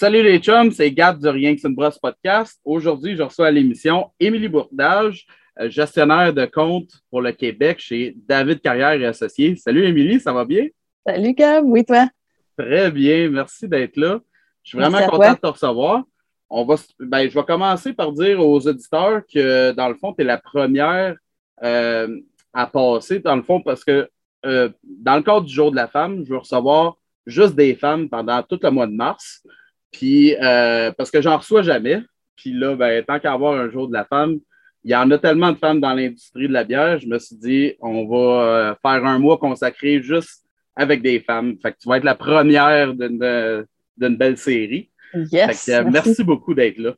[0.00, 2.58] Salut les chums, c'est Gab du Rien que c'est une brosse podcast.
[2.64, 5.26] Aujourd'hui, je reçois à l'émission Émilie Bourdage,
[5.60, 9.56] euh, gestionnaire de compte pour le Québec chez David Carrière et Associés.
[9.56, 10.68] Salut Émilie, ça va bien?
[11.06, 12.08] Salut Gab, oui toi?
[12.56, 14.20] Très bien, merci d'être là.
[14.62, 16.02] Je suis vraiment content de te recevoir.
[16.48, 20.22] On va, ben, je vais commencer par dire aux auditeurs que dans le fond, tu
[20.22, 21.14] es la première
[21.62, 22.20] euh,
[22.54, 24.08] à passer, dans le fond, parce que
[24.46, 26.96] euh, dans le cadre du Jour de la femme, je vais recevoir
[27.26, 29.42] juste des femmes pendant tout le mois de mars.
[29.90, 32.00] Puis, euh, parce que j'en reçois jamais.
[32.36, 34.38] Puis là, ben, tant qu'à avoir un jour de la femme,
[34.84, 37.36] il y en a tellement de femmes dans l'industrie de la bière, je me suis
[37.36, 41.56] dit, on va euh, faire un mois consacré juste avec des femmes.
[41.60, 44.90] Fait que tu vas être la première d'une belle série.
[45.12, 46.24] Yes, fait que, merci.
[46.24, 46.94] beaucoup d'être là.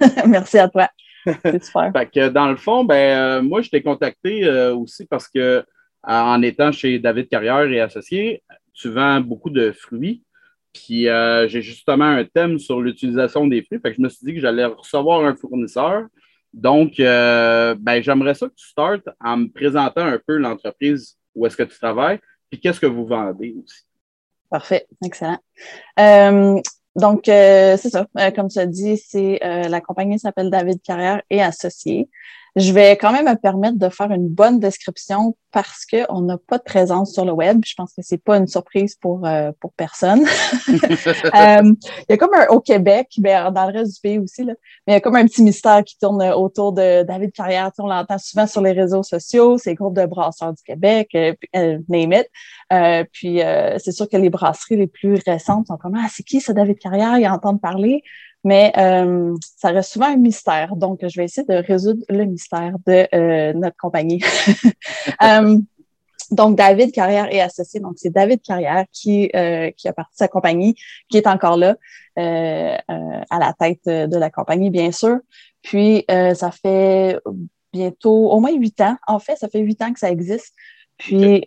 [0.26, 0.88] merci à toi.
[1.42, 1.92] C'est super.
[1.96, 5.62] fait que dans le fond, ben, euh, moi, je t'ai contacté aussi parce que
[6.02, 10.22] en étant chez David Carrière et Associés, tu vends beaucoup de fruits.
[10.76, 13.80] Puis euh, j'ai justement un thème sur l'utilisation des fruits.
[13.80, 16.04] Fait que je me suis dit que j'allais recevoir un fournisseur.
[16.52, 21.46] Donc, euh, ben, j'aimerais ça que tu startes en me présentant un peu l'entreprise où
[21.46, 22.18] est-ce que tu travailles,
[22.50, 23.82] puis qu'est-ce que vous vendez aussi.
[24.48, 25.38] Parfait, excellent.
[25.98, 26.60] Euh,
[26.94, 28.06] donc, c'est ça.
[28.34, 32.08] comme tu as dit, c'est la compagnie s'appelle David Carrière et Associés.
[32.56, 36.58] Je vais quand même me permettre de faire une bonne description parce qu'on n'a pas
[36.58, 37.60] de présence sur le web.
[37.64, 40.24] Je pense que c'est pas une surprise pour, euh, pour personne.
[41.36, 44.44] Euh, il y a comme un au Québec, ben, dans le reste du pays aussi,
[44.44, 44.54] là,
[44.86, 47.70] mais il y a comme un petit mystère qui tourne autour de David Carrière.
[47.78, 51.34] on l'entend souvent sur les réseaux sociaux, c'est le groupe de brasseurs du Québec, euh,
[51.54, 52.26] euh name it.
[52.72, 53.40] Euh, puis
[53.78, 56.78] c'est sûr que les brasseries les plus récentes sont comme Ah, c'est qui ça, David
[56.78, 57.18] Carrière?
[57.18, 58.02] Ils entendent parler
[58.46, 60.76] mais euh, ça reste souvent un mystère.
[60.76, 64.22] Donc, je vais essayer de résoudre le mystère de euh, notre compagnie.
[65.22, 65.56] Euh,
[66.30, 67.80] donc, David Carrière est associé.
[67.80, 69.30] Donc, c'est David Carrière qui,
[69.76, 70.74] qui a parti de sa compagnie,
[71.08, 71.76] qui est encore là
[72.16, 75.18] à la tête de la compagnie, bien sûr.
[75.62, 77.18] Puis, ça fait
[77.72, 78.96] bientôt au moins huit ans.
[79.06, 80.54] En fait, ça fait huit ans que ça existe.
[80.98, 81.46] Puis,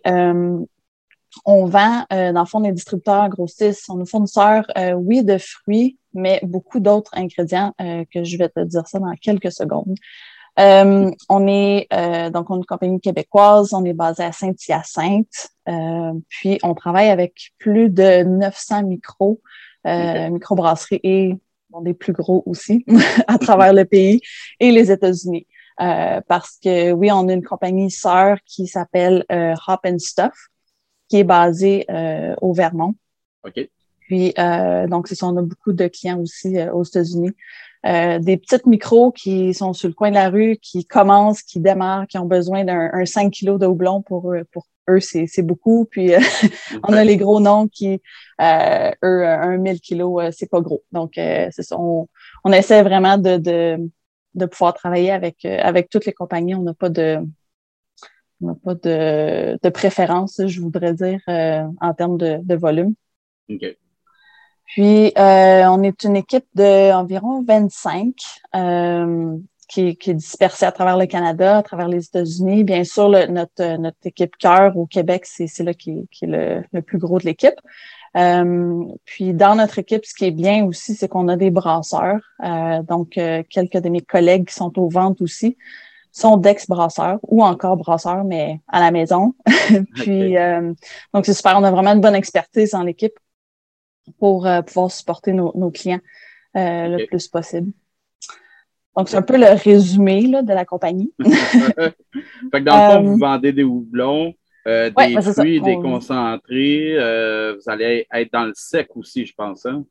[1.44, 6.40] on vend, dans le fond, des distributeurs grossistes, on est fournisseurs, oui, de fruits, mais
[6.42, 9.94] beaucoup d'autres ingrédients euh, que je vais te dire ça dans quelques secondes.
[10.58, 15.48] Euh, on est euh, donc on est une compagnie québécoise, on est basé à Saint-Hyacinthe,
[16.28, 19.40] puis on travaille avec plus de 900 micros,
[19.84, 21.36] microbrasseries et
[21.82, 22.84] des plus gros aussi
[23.28, 24.20] à travers le pays
[24.58, 25.46] et les États-Unis.
[25.78, 30.48] parce que oui, on a une compagnie sœur qui s'appelle Hop and Stuff,
[31.10, 31.86] qui est basée
[32.40, 32.94] au Vermont.
[33.44, 33.68] OK.
[34.10, 37.30] Puis, euh, donc, c'est ça, on a beaucoup de clients aussi euh, aux États-Unis.
[37.86, 41.60] Euh, des petites micros qui sont sur le coin de la rue, qui commencent, qui
[41.60, 45.86] démarrent, qui ont besoin d'un 5 kg de houblon pour, pour eux, c'est beaucoup.
[45.88, 46.10] Puis,
[46.88, 48.02] on a les gros noms qui,
[48.40, 50.82] eux, un 1000 kg, c'est pas gros.
[50.90, 52.08] Donc, c'est ça, on,
[52.42, 53.78] on, essaie vraiment de, de,
[54.34, 56.56] de pouvoir travailler avec, avec toutes les compagnies.
[56.56, 57.20] On n'a pas de
[58.40, 62.94] on n'a pas de, de préférence, je voudrais dire, en termes de, de volume.
[64.66, 68.14] Puis, euh, on est une équipe d'environ 25
[68.54, 69.36] euh,
[69.68, 72.62] qui, qui, est dispersée à travers le Canada, à travers les États-Unis.
[72.62, 76.82] Bien sûr, notre, notre équipe cœur au Québec, c'est là qui, qui est le, le,
[76.82, 77.58] plus gros de l'équipe.
[78.16, 82.20] Euh, puis, dans notre équipe, ce qui est bien aussi, c'est qu'on a des brasseurs.
[82.44, 85.56] Euh, donc, euh, quelques de mes collègues qui sont aux ventes aussi
[86.12, 89.34] sont d'ex-brasseurs ou encore brasseurs, mais à la maison.
[89.94, 90.34] puis,
[91.14, 91.56] donc, c'est super.
[91.58, 93.18] On a vraiment une bonne expertise dans l'équipe
[94.18, 96.00] pour euh, pouvoir supporter nos, clients
[96.56, 97.72] euh, le plus possible.
[98.96, 101.12] Donc, c'est un peu le résumé de la compagnie.
[101.22, 101.94] fait
[102.52, 104.34] que dans le fond, vous euh, vendez des houblons,
[104.66, 106.94] des ben, fruits, des concentrés.
[106.96, 109.64] vous allez être dans le sec aussi, je pense.
[109.66, 109.84] Hein?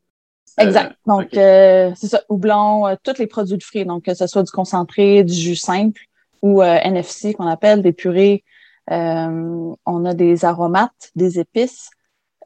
[0.58, 0.96] Exact.
[1.06, 3.85] Donc, c'est ça, houblon, tous les produits de fruits.
[3.85, 6.02] Donc, que ce soit du concentré, du jus simple
[6.41, 8.44] ou NFC qu'on appelle, des purées.
[8.88, 11.90] on a des aromates, des épices.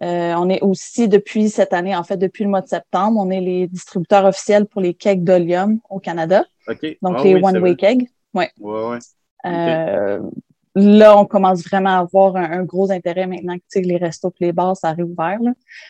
[0.02, 3.30] Euh, on est aussi depuis cette année, en fait, depuis le mois de septembre, on
[3.30, 6.44] est les distributeurs officiels pour les kegs d'Olium au Canada.
[6.68, 8.10] Donc, ah les One-Way kegs.
[8.34, 8.50] Ouais.
[8.60, 9.00] Ouais, ouais.
[9.46, 10.20] Euh,
[10.76, 14.52] là, on commence vraiment à avoir un, gros intérêt maintenant que les restos et les
[14.52, 15.40] bars, ça a réouvert.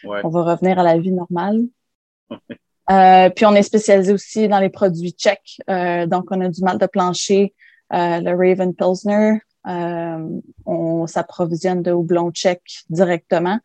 [0.06, 1.62] On va revenir à la vie normale.
[2.92, 5.62] Euh, puis, on est spécialisé aussi dans les produits tchèques.
[5.68, 7.54] donc, on a du mal de plancher,
[7.91, 9.39] le Raven Pilsner.
[10.65, 13.59] on s'approvisionne de houblon tchèque directement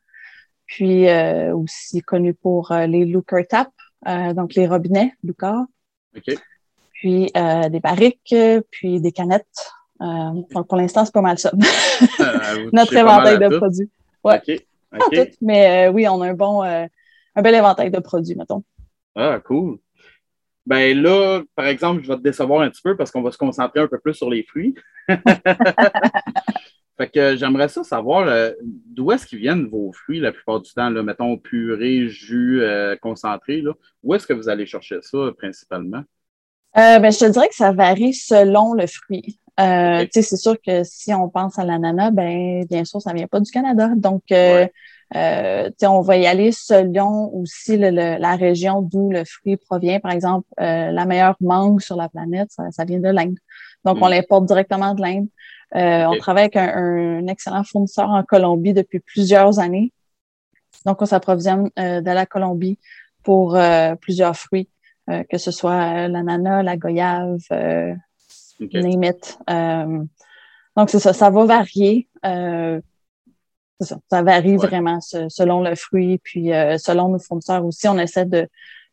[0.69, 3.71] puis euh, aussi connu pour euh, les Looker Tap,
[4.07, 5.15] euh, donc les robinets.
[6.17, 6.35] OK.
[6.93, 8.35] Puis des barriques,
[8.71, 9.73] puis des canettes.
[10.01, 11.53] donc pour l'instant, c'est pas mal ça.
[12.73, 13.91] Notre éventail de produits.
[14.25, 14.43] Ouais.
[14.93, 15.31] OK.
[15.41, 18.65] mais oui, on a un bon, un bel éventail de produits, mettons.
[19.15, 19.79] Ah, cool.
[20.69, 23.39] Ben là, par exemple, je vais te décevoir un petit peu parce qu'on va se
[23.39, 24.75] concentrer un peu plus sur les fruits.
[26.99, 30.71] fait que j'aimerais ça savoir euh, d'où est-ce qu'ils viennent vos fruits la plupart du
[30.75, 33.63] temps, là, mettons purée, jus, euh, concentré.
[33.63, 33.73] Là.
[34.03, 36.03] Où est-ce que vous allez chercher ça principalement?
[36.77, 39.41] Euh, ben, je te dirais que ça varie selon le fruit.
[39.57, 43.41] C'est sûr que si on pense à l'ananas, ben, bien sûr, ça ne vient pas
[43.41, 43.89] du Canada.
[43.97, 44.25] Donc,
[45.17, 50.01] euh, on va y aller selon aussi la région d'où le fruit provient.
[50.01, 53.39] Par exemple, euh, la meilleure mangue sur la planète, ça, vient de l'Inde.
[53.85, 54.11] Donc, on mm.
[54.11, 55.29] l'importe directement de l'Inde.
[55.75, 59.93] Euh, on travaille avec un, excellent fournisseur en Colombie depuis plusieurs années.
[60.85, 62.79] Donc, on s'approvisionne de la Colombie
[63.23, 63.59] pour
[64.01, 64.69] plusieurs fruits,
[65.09, 67.41] que ce soit l'ananas, la goyave,
[68.61, 68.81] okay.
[70.77, 72.09] donc, c'est ça, ça va varier
[73.81, 77.89] ça, ça varie vraiment selon le fruit, puis euh, selon nos fournisseurs aussi.
[77.89, 78.49] On essaie de,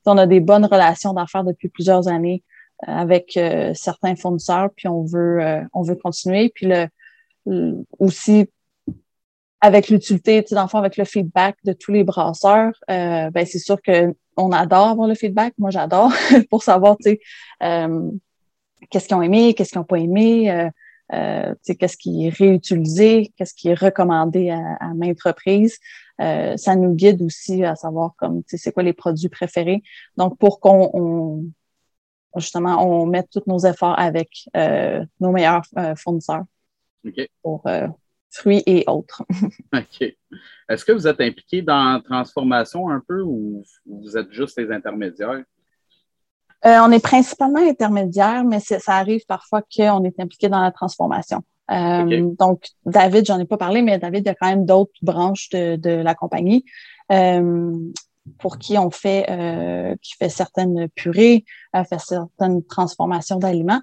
[0.06, 2.44] on a des bonnes relations d'affaires depuis plusieurs années
[2.88, 5.40] euh, avec euh, certains fournisseurs, puis on veut,
[5.74, 6.52] on veut continuer.
[6.54, 8.48] Puis le, aussi
[9.62, 13.46] avec l'utilité, tu sais, dans le fond, avec le feedback de tous les brasseurs, ben
[13.46, 15.54] c'est sûr que on adore avoir le feedback.
[15.58, 16.12] Moi, j'adore
[16.50, 17.20] pour savoir, tu sais,
[18.92, 20.70] qu'est-ce qu'ils ont aimé, qu'est-ce qu'ils n'ont pas aimé.
[21.14, 25.78] Euh, qu'est-ce qui est réutilisé, qu'est-ce qui est recommandé à, à maintes reprises.
[26.22, 29.84] Euh, ça nous guide aussi à savoir comme c'est quoi les produits préférés.
[30.18, 31.46] Donc, pour qu'on
[32.38, 35.64] justement on mette tous nos efforts avec euh, nos meilleurs
[35.96, 36.46] fournisseurs
[37.44, 37.68] pour
[38.32, 39.24] fruits et autres.
[39.74, 40.16] OK.
[40.68, 44.72] Est-ce que vous êtes impliqué dans la transformation un peu ou vous êtes juste les
[44.72, 45.44] intermédiaires?
[46.66, 51.44] Euh, on est principalement intermédiaire, mais ça arrive parfois qu'on est impliqué dans la transformation.
[51.72, 54.94] Euh, donc, David, j'en ai pas parlé, mais David, il y a quand même d'autres
[55.02, 56.66] branches de, la compagnie
[57.12, 57.74] euh,
[58.40, 59.26] pour qui on fait,
[60.02, 63.82] qui fait certaines purées, fait certaines transformations d'aliments.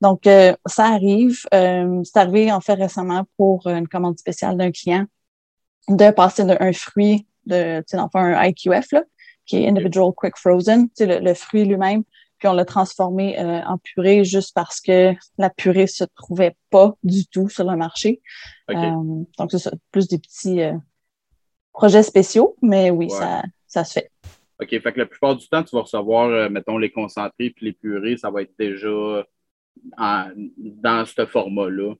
[0.00, 1.40] Donc, ça arrive.
[1.50, 5.06] c'est arrivé en fait récemment pour une commande spéciale d'un client
[5.88, 9.02] de passer d'un fruit de, tu sais, un IQF, là,
[9.50, 12.04] qui est Individual Quick Frozen, tu sais, le fruit lui-même,
[12.38, 16.94] puis on l'a transformé euh, en purée juste parce que la purée se trouvait pas
[17.02, 18.22] du tout sur le marché.
[18.70, 18.74] Euh,
[19.38, 20.74] donc, c'est plus des petits euh,
[21.72, 24.10] projets spéciaux, mais oui, ça, ça se fait.
[24.60, 27.72] OK, fait que la plupart du temps, tu vas recevoir, mettons, les concentrés puis les
[27.72, 29.26] purées, ça va être déjà
[29.86, 31.94] dans ce format-là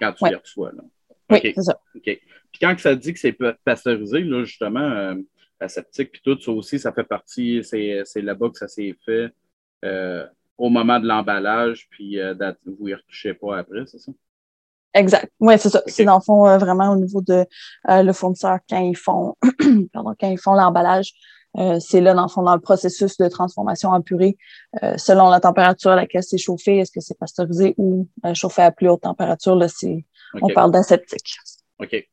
[0.00, 0.72] quand tu les reçois.
[0.72, 0.82] Là.
[1.30, 1.78] Oui, c'est ça.
[1.94, 2.02] OK.
[2.04, 5.14] Puis quand ça dit que c'est pasteurisé, là, justement,
[5.62, 9.32] aseptique, puis tout ça aussi, ça fait partie, c'est là-bas que ça s'est fait
[9.84, 10.26] euh,
[10.58, 12.34] au moment de l'emballage, puis euh,
[12.66, 14.12] vous y retouchez pas après, c'est ça?
[14.94, 15.32] Exact.
[15.40, 15.82] Oui, c'est ça.
[15.86, 17.46] C'est dans le fond euh, vraiment au niveau de
[17.88, 19.34] le fournisseur quand ils font
[19.92, 21.12] pardon, quand ils font l'emballage.
[21.80, 24.36] c'est là, dans le fond, dans le processus de transformation en purée,
[24.98, 28.88] selon la température à laquelle c'est chauffé, est-ce que c'est pasteurisé ou chauffé à plus
[28.90, 30.04] haute température, là, c'est,
[30.42, 31.36] on parle d'aseptique.
[31.78, 32.06] OK.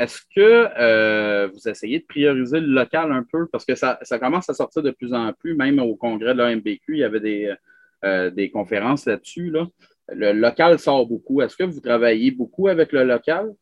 [0.00, 3.46] Est-ce que euh, vous essayez de prioriser le local un peu?
[3.48, 6.80] Parce que ça, commence à sortir de plus en plus, même au congrès de l'AMBQ,
[6.88, 7.54] il y avait des,
[8.02, 9.50] euh, des conférences là-dessus.
[9.50, 9.66] Là.
[10.08, 11.42] Le local sort beaucoup.
[11.42, 13.52] Est-ce que vous travaillez beaucoup avec le local?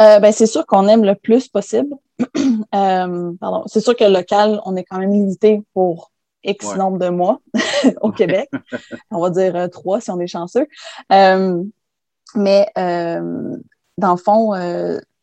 [0.00, 1.96] Euh, ben, c'est sûr qu'on aime le plus possible.
[2.70, 3.64] pardon.
[3.66, 6.12] C'est sûr que le local, on est quand même limité pour
[6.44, 7.40] X nombre de mois
[8.02, 8.48] au Québec.
[9.10, 10.68] on va dire trois si on est chanceux.
[11.10, 14.54] mais dans le fond,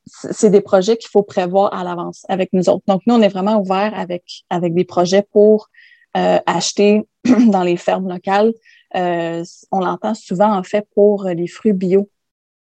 [0.06, 2.84] c'est des projets qu'il faut prévoir à l'avance avec nous autres.
[2.88, 5.70] Donc, nous, on est vraiment ouvert avec, avec des projets pour
[6.18, 7.08] euh, acheter
[7.48, 8.54] dans les fermes locales.
[8.96, 12.10] Euh, on l'entend souvent, en fait, pour les fruits bio.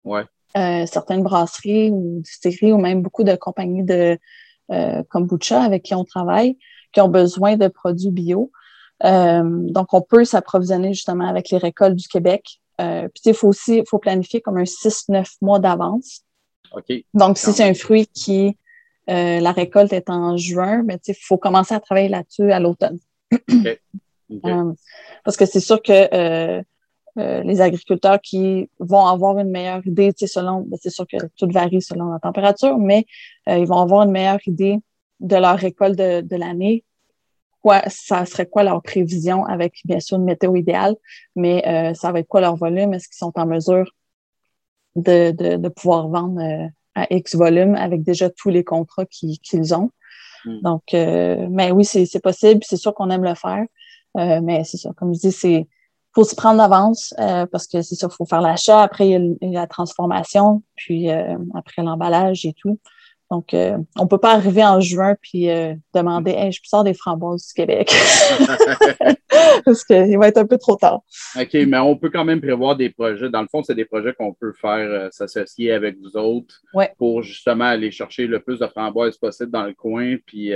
[0.03, 0.24] Ouais.
[0.58, 4.17] Euh, certaines brasseries ou distilleries ou même beaucoup de compagnies de
[5.10, 6.55] kombucha avec qui on travaille
[6.91, 8.51] qui ont besoin de produits bio.
[9.03, 12.60] donc, on peut s'approvisionner justement avec les récoltes du Québec.
[12.77, 16.24] puis, il faut aussi faut planifier comme un 6-9 mois d'avance
[17.14, 18.56] donc, si c'est un fruit qui,
[19.10, 23.00] euh, la récolte est en juin, ben, il faut commencer à travailler là-dessus à l'automne.
[24.46, 24.72] Euh,
[25.24, 26.62] parce que c'est sûr que euh,
[27.16, 31.82] les agriculteurs qui vont avoir une meilleure idée, selon, ben, c'est sûr que tout varie
[31.82, 33.08] selon la température, mais
[33.48, 34.78] ils vont avoir une meilleure idée
[35.20, 36.84] de leur récolte de, l'année.
[37.64, 40.96] Quoi, ça serait quoi leur prévision avec bien sûr une météo idéale,
[41.36, 41.64] mais
[41.96, 42.94] ça va être quoi leur volume?
[42.94, 43.92] Est-ce qu'ils sont en mesure
[44.96, 49.91] de, pouvoir vendre euh, à X volume avec déjà tous les contrats qu'ils ont.
[50.46, 50.62] Hmm.
[50.62, 52.62] Donc, euh, mais oui, c'est possible.
[52.63, 53.65] C'est sûr qu'on aime le faire.
[54.17, 55.67] Euh, mais c'est ça, comme je dis, c'est
[56.15, 57.13] faut se prendre d'avance
[57.51, 58.81] parce que c'est ça, il faut faire l'achat.
[58.81, 61.08] Après, il y, a, la transformation, puis
[61.53, 62.79] après l'emballage et tout.
[63.31, 66.83] Donc, euh, on ne peut pas arriver en juin puis euh, demander hey, je sors
[66.83, 67.91] des framboises du Québec.
[69.65, 71.01] Parce qu'il va être un peu trop tard.
[71.39, 73.29] OK, mais on peut quand même prévoir des projets.
[73.29, 76.59] Dans le fond, c'est des projets qu'on peut faire euh, s'associer avec vous autres
[76.98, 80.51] pour justement aller chercher le plus de framboises possible dans le coin puis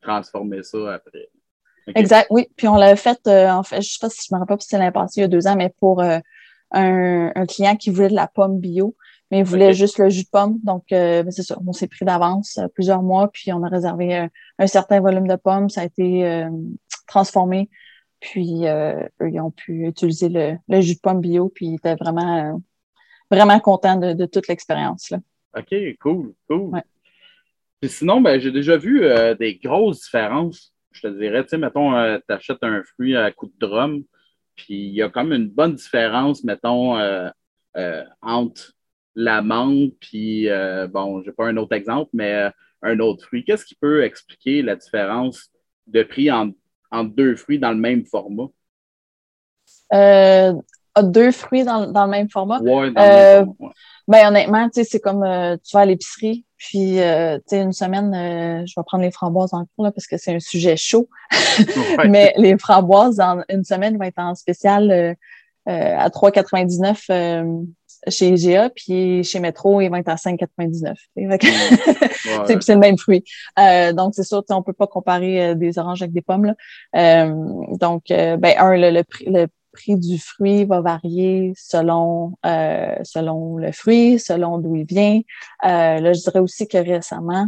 [0.00, 1.28] transformer ça après.
[1.94, 2.46] Exact, oui.
[2.54, 4.68] Puis on l'avait fait, en fait, je ne sais pas si je me rappelle si
[4.68, 6.20] c'est l'année passée, il y a deux ans, mais pour un,
[7.34, 8.94] un, client qui voulait de la pomme bio
[9.30, 10.58] mais il voulait juste le jus de pomme.
[10.62, 13.68] Donc, euh, ben, c'est ça, on s'est pris d'avance euh, plusieurs mois, puis on a
[13.68, 14.26] réservé euh,
[14.58, 15.68] un certain volume de pommes.
[15.68, 16.46] Ça a été
[17.06, 17.68] transformé,
[18.20, 22.60] puis eux, ils ont pu utiliser le, jus de pomme bio, puis ils étaient vraiment,
[23.30, 25.12] vraiment contents de, toute l'expérience.
[25.56, 26.82] OK, cool, cool.
[27.80, 29.02] Puis sinon, ben, j'ai déjà vu
[29.38, 30.74] des grosses différences.
[30.90, 34.02] Je te dirais, tu sais, mettons, tu achètes un fruit à coup de drum,
[34.56, 36.98] puis il y a comme une bonne différence, mettons,
[38.22, 38.77] entre
[39.18, 42.50] la mangue, puis euh, bon, je n'ai pas un autre exemple, mais euh,
[42.82, 43.44] un autre fruit.
[43.44, 45.50] Qu'est-ce qui peut expliquer la différence
[45.88, 46.54] de prix entre,
[47.08, 48.46] deux fruits dans le même format?
[49.92, 50.52] Euh,
[51.02, 52.60] deux fruits dans, le même format?
[52.62, 53.72] Oui, dans le même format.
[54.06, 55.24] Ben, honnêtement, c'est comme
[55.64, 60.06] tu vas à l'épicerie, puis une semaine, je vais prendre les framboises en cours parce
[60.06, 61.08] que c'est un sujet chaud.
[62.08, 65.16] Mais les framboises, dans une semaine, vont être en spécial
[65.66, 67.66] à 3,99
[68.06, 70.94] chez IGA, puis chez Metro, ils vont être à 5,99.
[72.60, 73.24] c'est le même fruit.
[73.58, 76.54] Euh, donc, c'est sûr, on ne peut pas comparer euh, des oranges avec des pommes.
[76.96, 77.34] Euh,
[77.80, 84.18] donc, ben, un, le, prix, le prix du fruit va varier selon, selon le fruit,
[84.18, 85.20] selon d'où il vient.
[85.62, 87.46] là, je dirais aussi que récemment,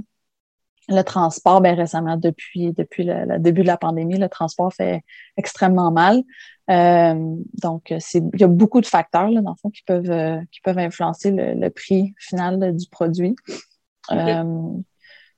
[0.90, 5.02] le transport, bien récemment, depuis, depuis le, début de la pandémie, le transport fait
[5.36, 6.22] extrêmement mal.
[6.70, 7.14] Euh,
[7.62, 10.60] donc, il y a beaucoup de facteurs, là, dans le fond, qui peuvent, euh, qui
[10.60, 13.34] peuvent influencer le, prix final du produit.
[14.12, 14.44] Euh,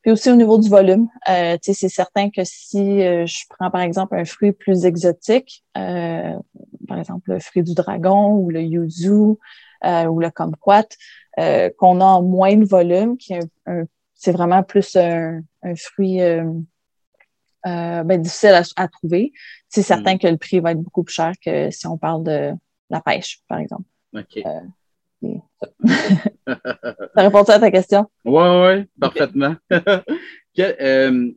[0.02, 4.24] puis aussi au niveau du volume, c'est certain que si je prends par exemple un
[4.24, 9.38] fruit plus exotique, par exemple le fruit du dragon ou le yuzu ou
[9.84, 10.88] le kumquat,
[11.76, 13.48] qu'on a en moins de volume, qui est
[14.14, 15.42] c'est vraiment plus un,
[15.76, 16.20] fruit
[17.66, 19.32] euh, ben, difficile à, trouver.
[19.68, 20.18] C'est certain mm.
[20.18, 22.52] que le prix va être beaucoup plus cher que si on parle de
[22.90, 23.84] la pêche, par exemple.
[24.14, 24.38] OK.
[24.44, 24.60] Euh,
[25.60, 25.68] ça
[27.16, 28.06] répond à ta question?
[28.24, 29.56] Oui, oui, parfaitement.
[30.58, 31.30] Euh,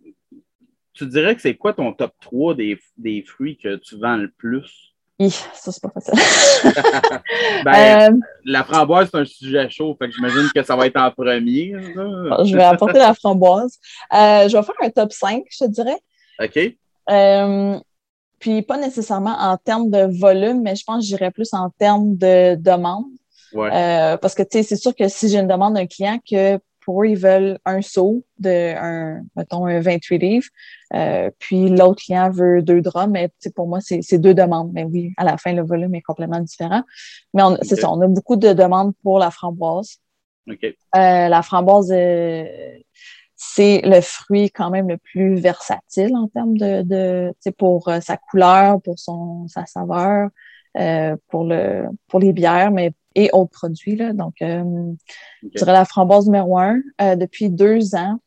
[0.93, 4.29] tu dirais que c'est quoi ton top 3 des, des, fruits que tu vends le
[4.29, 4.93] plus?
[5.29, 6.13] ça, c'est pas facile.
[7.63, 11.11] ben, la framboise, c'est un sujet chaud, fait que j'imagine que ça va être en
[11.11, 11.73] premier.
[11.95, 13.79] Je vais apporter la framboise.
[14.11, 16.01] je vais faire un top 5, je te dirais.
[16.39, 16.59] OK.
[17.09, 17.79] Euh,
[18.39, 22.15] puis pas nécessairement en termes de volume, mais je pense que j'irais plus en termes
[22.15, 23.05] de demande.
[23.53, 26.59] Euh, parce que tu sais, c'est sûr que si j'ai une demande d'un client que
[26.81, 30.47] pour eux, ils veulent un seau de un, mettons, un 28 livres,
[30.93, 34.71] euh, puis l'autre client veut deux draps, mais pour moi, c'est deux demandes.
[34.73, 36.83] Mais oui, à la fin, le volume est complètement différent.
[37.33, 39.99] Mais c'est ça, on a beaucoup de demandes pour la framboise.
[40.93, 41.91] la framboise,
[43.35, 48.17] c'est le fruit quand même le plus versatile en termes de, de pour euh, sa
[48.17, 50.29] couleur, pour son sa saveur,
[50.77, 53.95] euh, pour le pour les bières, mais et autres produits.
[53.95, 54.13] Là.
[54.13, 54.63] Donc, euh,
[55.43, 56.81] je dirais la framboise numéro un.
[57.15, 58.19] depuis deux ans,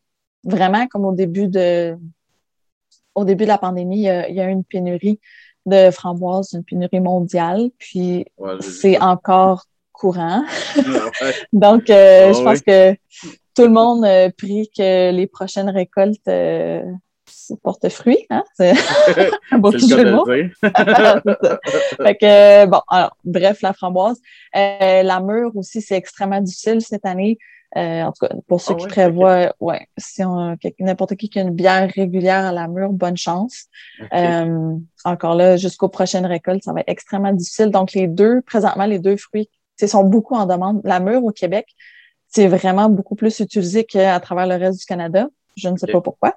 [0.45, 1.97] vraiment comme au début de
[3.15, 5.21] au début de la pandémie, il y a, eu une pénurie
[5.67, 7.71] de framboises, une pénurie mondiale.
[7.79, 8.27] Puis
[8.61, 10.45] c'est encore courant.
[11.53, 12.95] Donc, je pense que
[13.59, 16.81] tout le monde euh, prie que les prochaines récoltes euh,
[17.65, 18.25] portent fruit.
[18.31, 18.45] Hein?
[18.55, 18.73] C'est
[19.51, 20.25] un beau petit jeu de mots.
[22.05, 24.21] fait que, bon, alors, bref, la framboise.
[24.55, 27.37] Euh, la mûre aussi, c'est extrêmement difficile cette année.
[27.75, 30.23] en tout cas, pour ceux ah qui prévoient, ouais, si
[30.79, 33.65] n'importe qui qui a une bière régulière à la mûre, bonne chance.
[35.05, 37.71] encore là, jusqu'aux prochaines récoltes, ça va être extrêmement difficile.
[37.71, 39.51] Donc, les deux, présentement, les deux fruits,
[39.87, 40.81] sont beaucoup en demande.
[40.85, 41.67] La mûre au Québec,
[42.29, 45.29] c'est vraiment beaucoup plus utilisé qu'à travers le reste du Canada.
[45.57, 46.37] Je ne sais pas pourquoi.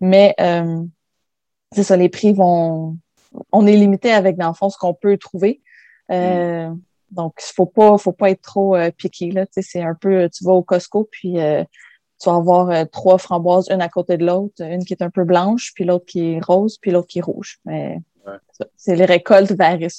[0.00, 0.82] Mais euh,
[1.72, 2.96] c'est ça, les prix vont.
[3.52, 5.60] On est limité avec, dans le fond, ce qu'on peut trouver.
[6.10, 6.70] Euh,
[7.10, 9.30] donc, il faut pas, faut pas être trop euh, piqué.
[9.30, 9.46] Là.
[9.50, 11.64] C'est un peu, tu vas au Costco, puis euh,
[12.20, 15.24] tu vas avoir trois framboises, une à côté de l'autre, une qui est un peu
[15.24, 17.58] blanche, puis l'autre qui est rose, puis l'autre qui est rouge.
[17.64, 17.98] Mais
[18.76, 19.52] c'est les récoltes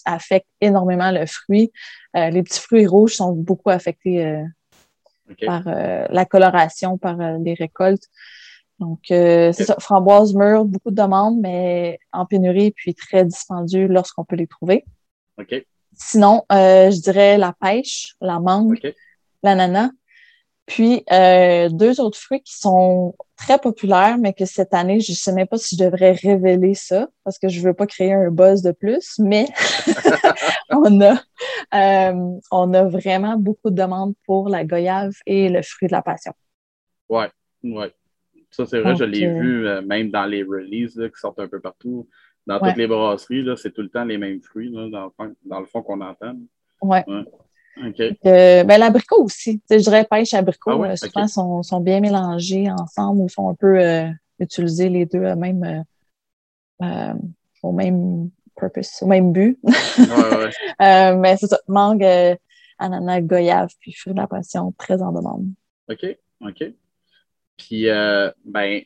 [0.04, 1.72] affectent énormément le fruit.
[2.16, 4.44] les petits fruits rouges sont beaucoup affectés
[5.46, 8.08] par euh, la coloration, par euh, les récoltes.
[8.80, 13.88] Donc, euh, c'est ça, framboise mûre, beaucoup de demandes, mais en pénurie, puis très dispendieux
[13.88, 14.86] lorsqu'on peut les trouver.
[15.94, 18.80] Sinon, je dirais la pêche, la mangue,
[19.42, 19.90] l'ananas.
[20.68, 25.16] Puis euh, deux autres fruits qui sont très populaires, mais que cette année, je ne
[25.16, 28.14] sais même pas si je devrais révéler ça parce que je ne veux pas créer
[28.14, 29.46] un buzz de plus, mais
[30.70, 31.14] on, a,
[31.74, 36.02] euh, on a vraiment beaucoup de demandes pour la goyave et le fruit de la
[36.02, 36.34] passion.
[37.08, 37.26] Oui,
[37.64, 37.86] oui.
[38.52, 41.62] Ça, c'est vrai, je l'ai euh, vu même dans les releases qui sortent un peu
[41.62, 42.10] partout.
[42.46, 46.02] Dans toutes les brasseries, c'est tout le temps les mêmes fruits, dans, le fond qu'on
[46.02, 46.34] entend.
[46.82, 46.98] Oui.
[47.08, 47.24] Ouais.
[48.26, 49.62] Euh, ben, l'abricot aussi.
[49.70, 50.84] Je dirais pêche abricot.
[50.84, 55.06] Ah euh, souvent, sont, sont, bien mélangés ensemble ou sont un peu euh, utilisés les
[55.06, 55.84] deux même,
[57.64, 59.60] au même purpose, au même but.
[60.80, 61.60] mais c'est ça.
[61.68, 62.06] Mangue,
[62.78, 65.48] ananas, goyave, puis fruit de la passion, très en demande.
[65.90, 66.06] OK,
[66.42, 66.74] OK.
[67.58, 67.88] Puis,
[68.46, 68.82] ben,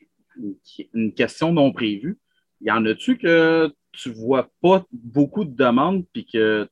[0.94, 2.18] une question non prévue.
[2.62, 6.70] Y en a-tu que tu vois pas beaucoup de demandes puis que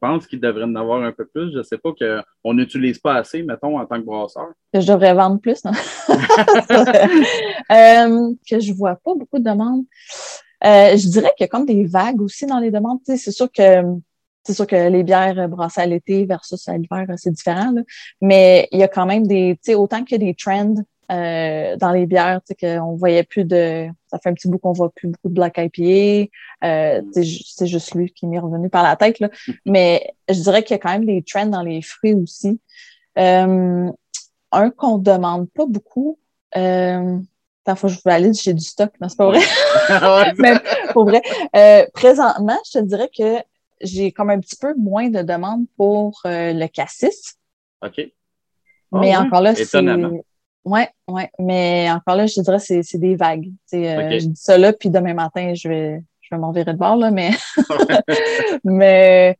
[0.00, 1.52] pense qu'il devrait en avoir un peu plus.
[1.52, 4.48] Je ne sais pas qu'on n'utilise pas assez, mettons, en tant que brasseur.
[4.72, 5.72] Je devrais vendre plus, non?
[7.70, 9.84] euh, que je ne vois pas beaucoup de demandes.
[10.64, 12.98] Euh, je dirais qu'il y a comme des vagues aussi dans les demandes.
[13.04, 13.82] c'est sûr que
[14.44, 17.74] c'est sûr que les bières brassées à l'été versus à l'hiver, c'est différent.
[18.22, 20.74] Mais il y a quand même des, autant qu'il y a des trends
[21.10, 23.88] euh, dans les bières, tu sais, qu'on voyait plus de.
[24.08, 26.30] Ça fait un petit bout qu'on voit plus beaucoup de Black IPA.
[26.64, 29.20] Euh, c'est juste lui qui m'est revenu par la tête.
[29.20, 29.30] Là.
[29.66, 32.60] Mais je dirais qu'il y a quand même des trends dans les fruits aussi.
[33.18, 33.90] Euh,
[34.52, 36.18] un qu'on demande pas beaucoup.
[36.56, 37.18] Euh,
[37.74, 38.92] faut que je valide, j'ai du stock.
[39.00, 39.40] Non, c'est pas vrai.
[40.38, 40.54] Mais
[40.92, 41.22] pour vrai.
[41.56, 43.36] Euh, présentement, je te dirais que
[43.80, 47.36] j'ai comme un petit peu moins de demandes pour euh, le cassis.
[47.84, 48.00] OK.
[48.92, 49.70] mais ah encore là, c'est
[50.68, 51.22] oui, oui.
[51.38, 53.50] Mais encore là, je te dirais, c'est, c'est des vagues.
[53.72, 56.78] Euh, Je dis ça là, puis demain matin, je vais, je vais m'en virer de
[56.78, 57.30] bord, là, mais.
[58.64, 59.38] mais.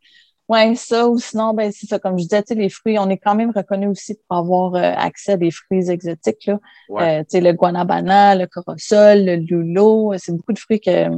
[0.49, 3.35] Ouais, ça, ou sinon, ben, c'est ça, comme je disais, les fruits, on est quand
[3.35, 6.59] même reconnu aussi pour avoir euh, accès à des fruits exotiques, là.
[6.93, 11.11] Euh, le guanabana, le corosol, le lulo, c'est beaucoup de fruits que,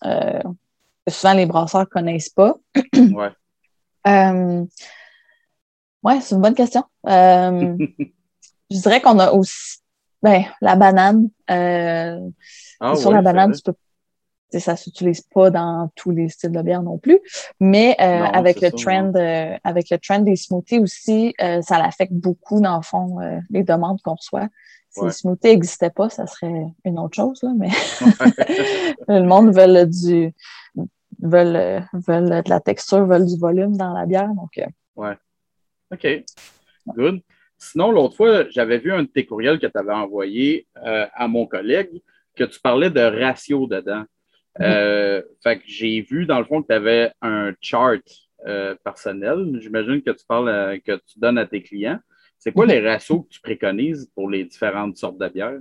[0.00, 2.54] que souvent les brasseurs connaissent pas.
[2.94, 3.30] ouais.
[6.04, 6.84] ouais, c'est une bonne question.
[8.70, 9.78] je dirais qu'on a aussi
[10.22, 11.28] ben, la banane.
[11.50, 12.18] Euh,
[12.80, 13.74] ah sur la banane, tu peux
[14.52, 17.20] ça s'utilise pas dans tous les styles de bière non plus,
[17.60, 22.14] mais euh, avec le trend, euh, avec le trend des smoothies aussi, euh, ça l'affecte
[22.14, 23.18] beaucoup dans le fond
[23.50, 24.48] les demandes qu'on reçoit.
[24.90, 27.68] Si les smoothies n'existaient pas, ça serait une autre chose là, mais
[29.08, 30.34] le monde veut du
[31.20, 34.58] veulent, veulent de la texture, veulent du volume dans la bière, donc.
[34.96, 35.14] Ouais.
[35.92, 36.06] Ok.
[36.96, 37.20] Good.
[37.58, 41.26] Sinon, l'autre fois, j'avais vu un de tes courriels que tu avais envoyé euh, à
[41.26, 42.00] mon collègue
[42.36, 44.04] que tu parlais de ratio dedans.
[44.60, 48.00] Euh, fait que j'ai vu, dans le fond, que tu avais un chart
[48.46, 49.58] euh, personnel.
[49.60, 51.98] J'imagine que tu parles, que tu donnes à tes clients.
[52.38, 55.58] C'est quoi les ratios que tu préconises pour les différentes sortes de bières?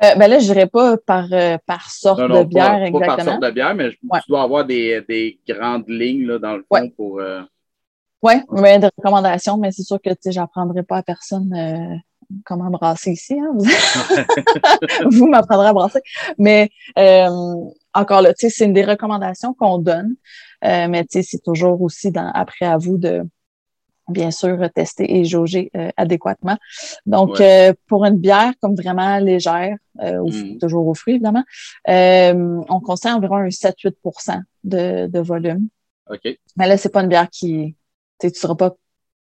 [0.00, 1.28] ben là, je dirais pas par,
[1.66, 3.00] par sorte de bière exactement.
[3.00, 6.64] Pas par sorte de bière, mais tu dois avoir des, grandes lignes là, dans le
[6.66, 7.20] fond pour.
[8.24, 11.94] Oui, mais des recommandations, mais c'est sûr que je n'apprendrai pas à personne euh,
[12.46, 13.38] comment brasser ici.
[13.38, 13.54] Hein?
[15.10, 16.00] Vous m'apprendrez à brasser.
[16.38, 17.28] Mais euh,
[17.92, 20.14] encore là, c'est une des recommandations qu'on donne.
[20.64, 23.24] Euh, mais c'est toujours aussi dans, après à vous de
[24.08, 26.56] bien sûr tester et jauger adéquatement.
[27.04, 27.42] Donc,
[27.86, 30.58] pour une bière comme vraiment légère, mm.
[30.60, 31.44] toujours au fruits évidemment,
[31.86, 35.68] on conseille environ un 7-8 de, de volume.
[36.10, 36.38] OK.
[36.56, 37.76] Mais là, c'est pas une bière qui
[38.30, 38.74] tu ne seras pas,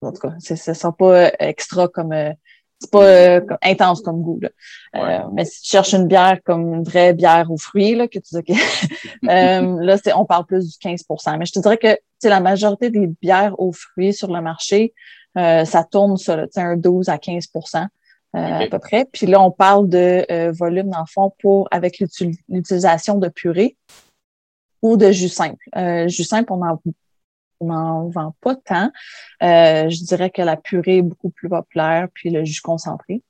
[0.03, 2.33] en tout cas, ce ne sera pas euh, extra comme, euh,
[2.79, 4.41] c'est pas euh, intense comme goût.
[4.41, 5.29] Là.
[5.33, 8.41] mais si tu cherches une bière comme une vraie bière aux fruits, là, que tu
[8.43, 8.59] dis,
[9.23, 13.07] là, c'est, on parle plus du 15% Mais je te dirais que la majorité des
[13.21, 14.95] bières aux fruits sur le marché,
[15.35, 17.87] ça tourne ça, là, un 12 à 15%
[18.33, 19.05] à peu près.
[19.05, 23.77] Puis là, on parle de volume, dans le fond, pour, avec l'utilisation de purée
[24.81, 25.67] ou de jus simple.
[26.07, 26.81] jus simple, on en
[27.61, 28.91] n'en vend pas tant.
[29.43, 33.23] Euh, je dirais que la purée est beaucoup plus populaire, puis le jus concentré.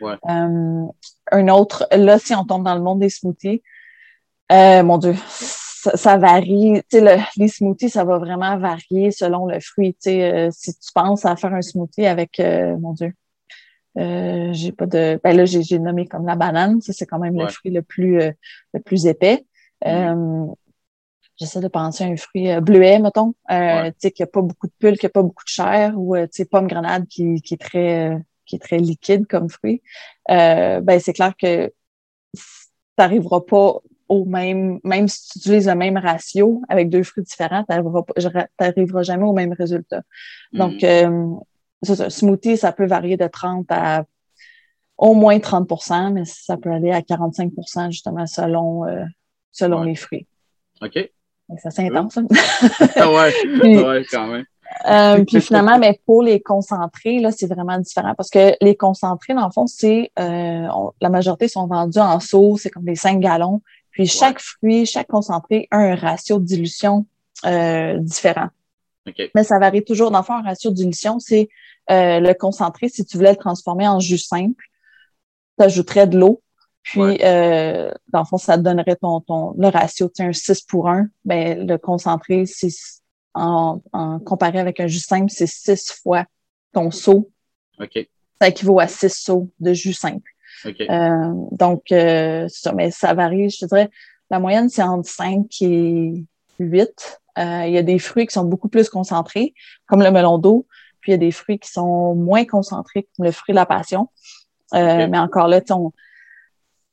[0.00, 0.14] Ouais.
[0.28, 0.84] Euh,
[1.32, 3.62] un autre, là, si on tombe dans le monde des smoothies,
[4.52, 6.82] euh, mon Dieu, ça, varie.
[6.88, 9.94] Tu sais, les smoothies, ça va vraiment varier selon le fruit.
[9.94, 13.12] Tu sais, si tu penses à faire un smoothie avec, mon Dieu,
[13.96, 15.20] j'ai pas de.
[15.22, 16.80] Ben là, j'ai nommé comme la banane.
[16.80, 18.18] Ça, c'est quand même le fruit le plus,
[18.72, 19.44] le plus épais.
[19.84, 20.52] Mm
[21.36, 24.40] j'essaie de penser à un fruit euh, bleuet, mettons, euh, tu sais, qui a pas
[24.40, 27.06] beaucoup de pulpe, qui a pas beaucoup de chair, ou, euh, tu sais, pomme grenade
[27.06, 29.82] qui, qui est très, euh, qui est très liquide comme fruit.
[30.30, 31.72] Euh, ben, c'est clair que
[32.96, 33.76] t'arriveras pas
[34.08, 39.24] au même, même si tu utilises le même ratio avec deux fruits différents, t'arriveras, jamais
[39.24, 40.02] au même résultat.
[40.52, 41.40] Donc, mm.
[41.82, 44.04] ça, smoothie, ça peut varier de 30 à
[44.96, 48.84] au moins 30% mais ça peut aller à 45% justement selon,
[49.50, 50.26] selon les fruits.
[50.80, 51.10] OK.
[51.62, 52.18] Ça, c'est intense.
[52.96, 54.44] Ah ouais, quand même.
[54.88, 59.34] Euh, puis finalement, mais pour les concentrés, là, c'est vraiment différent parce que les concentrés,
[59.34, 60.68] dans le fond, c'est euh,
[61.00, 63.62] la majorité sont vendus en seau, c'est comme des 5 gallons.
[63.90, 67.06] Puis chaque fruit, chaque concentré a un ratio de dilution
[67.46, 68.48] euh, différent.
[69.34, 70.10] Mais ça varie toujours.
[70.10, 71.48] Dans le fond, un ratio de dilution, c'est
[71.88, 74.64] le concentré, si tu voulais le transformer en jus simple,
[75.58, 76.42] tu ajouterais de l'eau
[76.86, 80.62] puis, euh, dans le fond, ça te donnerait ton, ton le ratio, tu un 6
[80.62, 81.08] pour 1.
[81.24, 82.68] Ben, le concentré, c'est
[83.34, 86.24] en, en comparé avec un jus simple, c'est 6 fois
[86.72, 87.28] ton seau.
[87.80, 88.08] OK.
[88.40, 90.30] Ça équivaut à 6 seaux de jus simple.
[90.64, 90.88] Okay.
[90.88, 93.90] Euh, donc, euh, ça, mais ça varie, je te dirais,
[94.30, 96.24] la moyenne, c'est entre 5 et
[96.60, 97.20] 8.
[97.38, 99.54] Euh, il y a des fruits qui sont beaucoup plus concentrés,
[99.86, 100.68] comme le melon d'eau,
[101.00, 103.66] puis il y a des fruits qui sont moins concentrés, comme le fruit de la
[103.66, 104.08] passion.
[104.74, 105.92] Euh, mais encore là, on,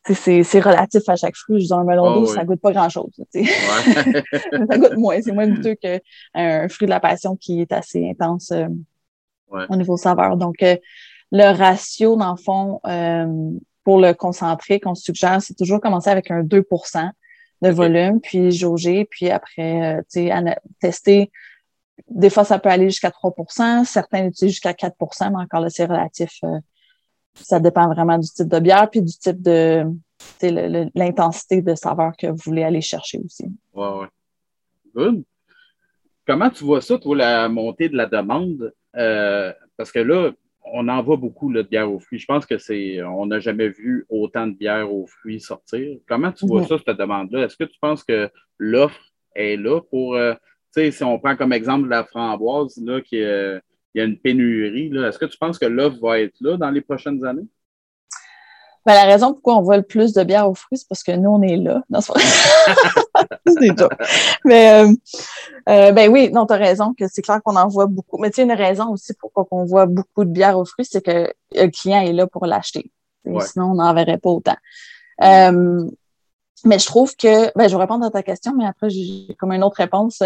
[0.05, 1.61] c'est relatif à chaque fruit.
[1.61, 3.11] Je dis un melon ah d'eau, ça goûte pas grand-chose.
[3.33, 5.21] ça goûte moins.
[5.21, 8.67] C'est moins goûteux qu'un fruit de la passion qui est assez intense euh,
[9.69, 10.35] au niveau saveur.
[10.35, 10.75] Donc, euh,
[11.31, 13.51] le ratio, dans le fond, euh,
[13.83, 17.09] pour le concentré qu'on suggère, c'est toujours commencer avec un 2%
[17.61, 21.31] de volume, puis jauger, puis après, tu sais, tester.
[22.09, 25.85] Des fois, ça peut aller jusqu'à 3% certains l'utilisent jusqu'à 4% mais encore là, c'est
[25.85, 26.41] relatif
[27.35, 29.85] ça dépend vraiment du type de bière puis du type de
[30.95, 33.45] l'intensité de saveur que vous voulez aller chercher aussi.
[33.73, 34.07] Ouais, ouais.
[34.95, 35.23] Good.
[36.25, 38.73] Comment tu vois ça, toi, la montée de la demande?
[38.95, 40.31] Euh, parce que là,
[40.65, 42.19] on en voit beaucoup de bière aux fruits.
[42.19, 43.03] Je pense que c'est.
[43.03, 45.97] On n'a jamais vu autant de bière aux fruits sortir.
[46.07, 47.45] Comment tu vois ça, cette demande-là?
[47.45, 50.15] Est-ce que tu penses que l'offre est là pour.
[50.15, 50.33] Euh,
[50.73, 53.59] tu sais, si on prend comme exemple la framboise, là, qui est
[53.93, 54.91] il y a une pénurie.
[54.97, 57.47] Est-ce que tu penses que l'offre va être là dans les prochaines années?
[58.85, 61.13] Ben, la raison pourquoi on voit le plus de bière aux fruits, c'est parce que
[61.13, 61.81] nous, on est là.
[62.01, 62.13] c'est
[64.45, 64.93] Mais euh,
[65.69, 68.17] euh, ben oui, non, tu as raison que c'est clair qu'on en voit beaucoup.
[68.17, 71.01] Mais tu sais, une raison aussi pourquoi on voit beaucoup de bière aux fruits, c'est
[71.01, 72.91] que le client est là pour l'acheter.
[73.23, 74.57] Sinon, on n'en verrait pas autant.
[75.21, 75.89] Euh,
[76.65, 79.53] mais je trouve que, ben, je vais répondre à ta question, mais après, j'ai comme
[79.53, 80.21] une autre réponse.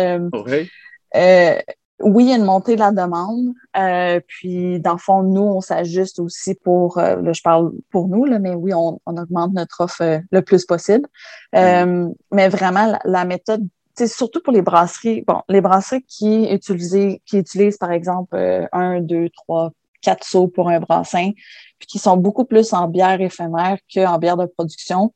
[1.99, 3.53] Oui, il y a une montée de la demande.
[3.75, 8.07] Euh, puis, dans le fond, nous, on s'ajuste aussi pour, euh, là, je parle pour
[8.07, 11.07] nous, là, mais oui, on, on augmente notre offre euh, le plus possible.
[11.53, 12.13] Mm-hmm.
[12.31, 13.67] mais vraiment, la, la méthode,
[14.05, 18.37] surtout pour les brasseries, bon, les brasseries qui utilisent, qui utilisent, par exemple,
[18.71, 21.31] un, deux, trois, quatre seaux pour un brassin,
[21.79, 25.13] puis qui sont beaucoup plus en bière éphémère qu'en bière de production.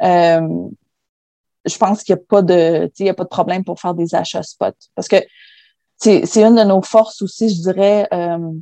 [0.00, 3.92] je pense qu'il n'y a pas de, il y a pas de problème pour faire
[3.92, 4.74] des achats spot.
[4.94, 5.16] Parce que
[5.98, 8.08] c'est une de nos forces aussi, je dirais.
[8.12, 8.52] Euh,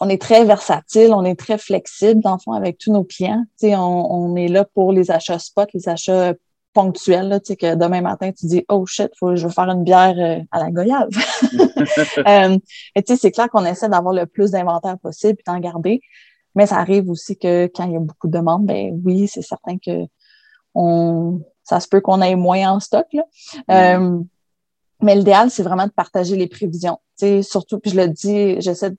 [0.00, 3.44] on est très versatile, on est très flexible, dans le fond, avec tous nos clients.
[3.62, 6.34] On, on est là pour les achats spot, les achats
[6.72, 10.14] ponctuels, là, que demain matin, tu dis Oh shit, faut, je veux faire une bière
[10.18, 11.08] euh, à la goyave.
[12.26, 12.58] euh,
[13.04, 16.00] c'est clair qu'on essaie d'avoir le plus d'inventaire possible et d'en garder.
[16.54, 19.42] Mais ça arrive aussi que quand il y a beaucoup de demandes, ben oui, c'est
[19.42, 20.06] certain que
[20.74, 23.06] on, ça se peut qu'on ait moins en stock.
[23.12, 23.24] Là.
[23.68, 23.70] Mm.
[23.70, 24.22] Euh,
[25.02, 26.98] mais l'idéal, c'est vraiment de partager les prévisions.
[27.16, 28.96] sais, surtout, puis je le dis, j'essaie de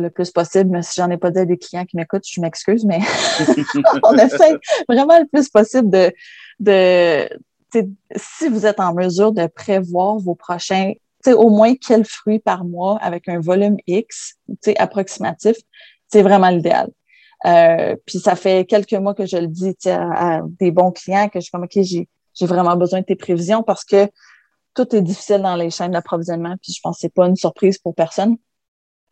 [0.00, 2.84] le plus possible, mais si j'en ai pas dit des clients qui m'écoutent, je m'excuse,
[2.84, 3.00] mais
[4.02, 4.56] on essaie
[4.88, 6.12] vraiment le plus possible de,
[6.60, 7.28] de
[8.16, 10.92] si vous êtes en mesure de prévoir vos prochains,
[11.26, 14.34] au moins quel fruit par mois avec un volume X,
[14.78, 15.56] approximatif,
[16.08, 16.88] c'est vraiment l'idéal.
[17.44, 21.28] Euh, puis ça fait quelques mois que je le dis à, à, des bons clients
[21.28, 22.06] que je suis comme, OK, j'ai
[22.46, 24.08] vraiment besoin de tes prévisions parce que
[24.76, 27.78] tout est difficile dans les chaînes d'approvisionnement, puis je pense que c'est pas une surprise
[27.78, 28.36] pour personne.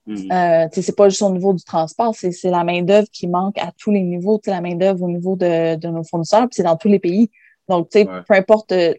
[0.06, 0.30] Mm.
[0.30, 3.90] Euh, c'est pas juste au niveau du transport, c'est la main-d'œuvre qui manque à tous
[3.90, 6.98] les niveaux, la main-d'œuvre au niveau de, de, nos fournisseurs, puis c'est dans tous les
[6.98, 7.30] pays.
[7.68, 8.94] Donc, tu sais, peu importe, euh,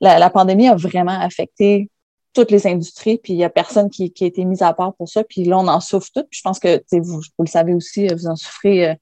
[0.00, 1.90] la, la, pandémie a vraiment affecté
[2.32, 4.94] toutes les industries, puis il y a personne qui, qui, a été mis à part
[4.94, 6.22] pour ça, puis là, on en souffre tout.
[6.30, 8.94] Puis je pense que vous, vous le savez aussi, vous en souffrez euh,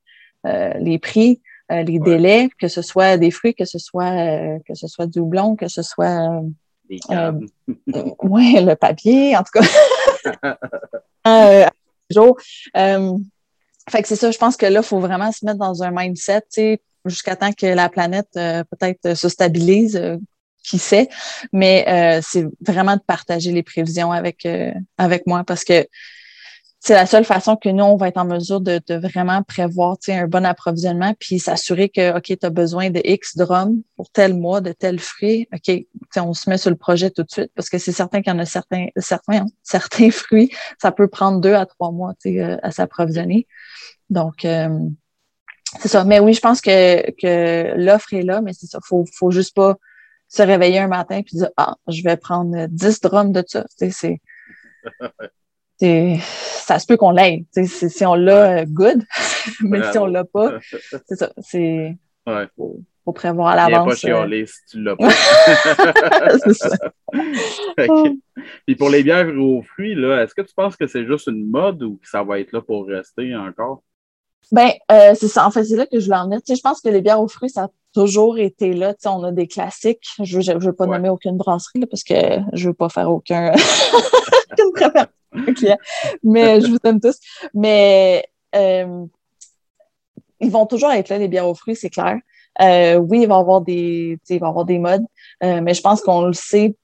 [0.47, 1.43] euh les prix.
[1.71, 5.07] Euh, les délais, que ce soit des fruits, que ce soit euh, que ce soit
[5.07, 6.43] du houblon, que ce soit
[7.11, 7.33] euh,
[8.23, 10.59] ouais, le papier, en tout cas.
[12.75, 13.19] euh,
[13.89, 15.93] fait que c'est ça, je pense que là, il faut vraiment se mettre dans un
[15.93, 20.19] mindset, jusqu'à temps que la planète peut-être se stabilise,
[20.65, 21.09] qui sait,
[21.53, 24.47] mais c'est vraiment de partager les prévisions avec,
[24.99, 25.87] avec moi parce que
[26.83, 30.27] c'est la seule façon que nous, on va être en mesure de, vraiment prévoir un
[30.27, 34.63] bon approvisionnement, puis s'assurer que, OK, tu as besoin de X drums pour tel mois,
[34.63, 35.47] de tel fruit.
[35.53, 35.85] OK,
[36.17, 38.37] on se met sur le projet tout de suite parce que c'est certain qu'il y
[38.37, 42.71] en a certains, certains, certains fruits, ça peut prendre deux à trois mois euh, à
[42.71, 43.47] s'approvisionner.
[44.09, 44.71] Donc, euh,
[45.81, 46.05] c'est ça.
[46.05, 48.79] Mais oui, je pense que, que l'offre est là, mais c'est ça.
[48.83, 49.77] Faut, faut juste pas
[50.29, 53.67] se réveiller un matin et dire, ah, je vais prendre 10 drums de ça.
[53.77, 54.21] C'est,
[55.81, 57.45] ça se peut qu'on l'ait.
[57.65, 59.03] Si on l'a, good.
[59.61, 60.59] Mais si on l'a pas,
[61.07, 61.31] c'est ça.
[61.41, 61.97] C'est.
[62.27, 62.47] Ouais.
[62.57, 63.89] Faut, prévoir à l'avance.
[63.89, 65.11] pas chialer si tu l'as pas.
[66.45, 66.77] c'est ça.
[68.67, 71.51] Puis pour les bières aux fruits, là, est-ce que tu penses que c'est juste une
[71.51, 73.83] mode ou que ça va être là pour rester encore?
[74.53, 75.45] Ben, euh, c'est ça.
[75.45, 76.39] En fait, c'est là que je voulais en venir.
[76.39, 78.95] Tu sais, je pense que les bières aux fruits, ça a toujours été là.
[78.95, 80.07] Tu sais, on a des classiques.
[80.23, 82.15] Je ne veux pas nommer aucune brasserie là, parce que
[82.53, 85.09] je veux pas faire aucun aucune préférence
[86.23, 87.19] mais je vous aime tous.
[87.55, 89.07] Mais euh,
[90.41, 92.19] ils vont toujours être là, les bières aux fruits, c'est clair.
[92.61, 95.05] Euh, oui, il va y avoir des, il va avoir des modes,
[95.43, 96.77] euh, mais je pense qu'on le sait.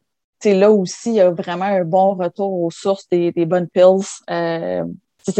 [0.44, 4.06] Là aussi, il y a vraiment un bon retour aux sources des, des bonnes pills.
[4.30, 4.84] Euh,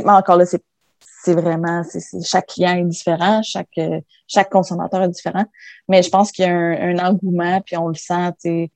[0.05, 1.83] encore là, c'est vraiment,
[2.25, 3.79] chaque client est différent, chaque,
[4.27, 5.45] chaque consommateur est différent.
[5.89, 8.69] Mais je pense qu'il y a un, un, engouement, puis on le sent,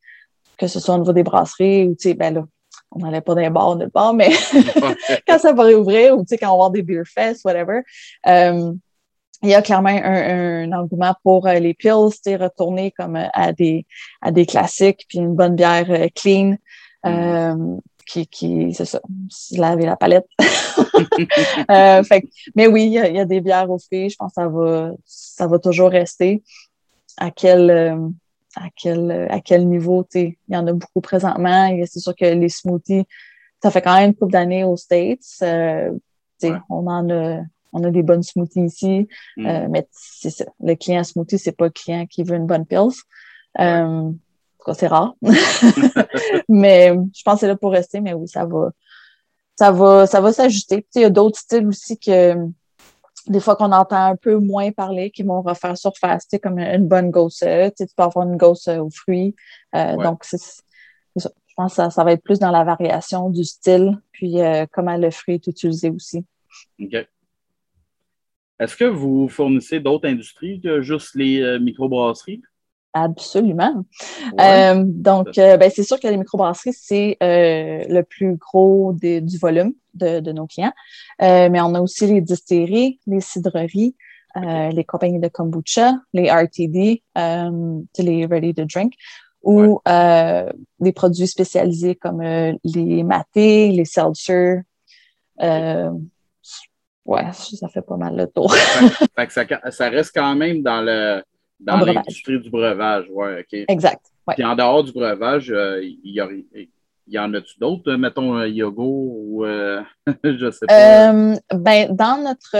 [0.56, 2.44] que ce soit au niveau des brasseries ou, ben là,
[2.92, 4.30] on n'allait pas dans les bars nulle part, mais
[5.26, 7.80] quand ça va réouvrir ou quand on va avoir des beer fest, whatever,
[8.26, 8.72] euh,
[9.42, 13.86] il y a clairement un, engouement pour euh, les pills, retourner comme euh, à des
[14.20, 16.56] à des classiques, puis une bonne bière clean.
[17.02, 17.78] Mm.
[18.06, 19.00] qui, qui c'est ça,
[19.30, 20.26] se laver la palette.
[22.06, 22.24] fait,
[22.54, 25.46] mais oui, il y, a, des bières au fruits, je pense que ça va, ça
[25.46, 26.42] va toujours rester.
[27.16, 28.12] À quel,
[28.56, 31.70] à quel, à quel niveau, tu sais, il y en a beaucoup présentement.
[31.86, 33.04] C'est sûr que les smoothies,
[33.62, 35.20] ça fait quand même une couple d'années aux States.
[35.42, 35.90] Euh,
[36.68, 37.40] On en a,
[37.72, 39.46] on a des bonnes smoothies ici, mm.
[39.46, 40.46] euh, mais c'est ça.
[40.60, 43.02] Le client smoothie, c'est pas le client qui veut une bonne pills.
[43.58, 44.10] Euh,
[44.74, 45.14] c'est rare.
[46.48, 48.70] mais je pense que c'est là pour rester, mais oui, ça va,
[49.56, 50.86] ça va, ça va s'ajuster.
[50.94, 52.34] Il y a d'autres styles aussi que
[53.26, 57.10] des fois qu'on entend un peu moins parler, qui vont refaire surface, comme une bonne
[57.10, 57.44] gosse.
[57.76, 59.34] Tu peux avoir une gosse aux fruits.
[59.74, 60.38] Euh, donc, c'est
[61.16, 64.96] Je pense que ça, va être plus dans la variation du style, puis euh, comment
[64.96, 66.24] le fruit est utilisé aussi.
[66.80, 67.06] OK.
[68.58, 72.42] Est-ce que vous fournissez d'autres industries que juste les euh, microbrasseries?
[72.92, 73.84] Absolument.
[74.40, 79.38] Euh, donc, euh, ben, c'est sûr que les microbrasseries, c'est euh, le plus gros du
[79.38, 80.72] volume de, nos clients.
[81.20, 83.94] mais on a aussi les distilleries, les cidreries,
[84.36, 88.94] les compagnies de kombucha, les RTD, les ready to drink,
[89.42, 94.62] ou des produits spécialisés comme les matés, les seltzer.
[95.38, 98.52] ouais, ça fait pas mal le tour.
[99.32, 101.22] ça reste quand même dans le
[101.60, 103.64] dans l'industrie du breuvage, oui, OK.
[103.68, 104.10] Exact.
[104.34, 106.20] Puis en dehors du breuvage, euh, il y,
[107.08, 109.82] y, en a-tu d'autres, mettons un yoga ou euh,
[110.24, 111.12] je sais pas?
[111.12, 112.50] Euh, ben, dans notre.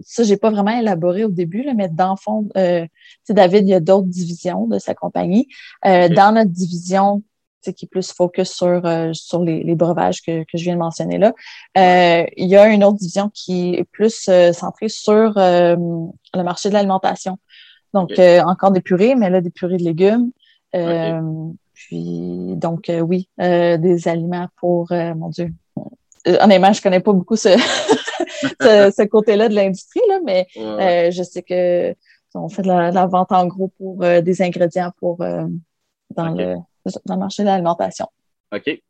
[0.00, 2.48] ça, j'ai pas vraiment élaboré au début, là, mais dans le fond,
[3.28, 5.48] David, il y a d'autres divisions de sa compagnie.
[5.84, 7.22] Dans notre division,
[7.62, 11.32] qui est plus focus sur, sur les, breuvages que, que, je viens de mentionner là.
[12.36, 17.38] il y a une autre division qui est plus centrée sur le marché de l'alimentation.
[17.96, 20.30] Donc, euh, encore des purées, mais là, des purées de légumes.
[20.74, 21.18] Euh,
[21.72, 25.50] puis, donc, euh, oui, des aliments pour, mon Dieu.
[26.26, 27.56] honnêtement, je connais pas beaucoup ce,
[28.60, 30.46] ce, côté-là de l'industrie, là, mais
[31.10, 31.94] je sais que
[32.34, 36.56] on fait de la, vente en gros pour des ingrédients pour dans, le,
[37.06, 38.08] dans le marché de l'alimentation.
[38.54, 38.82] OK.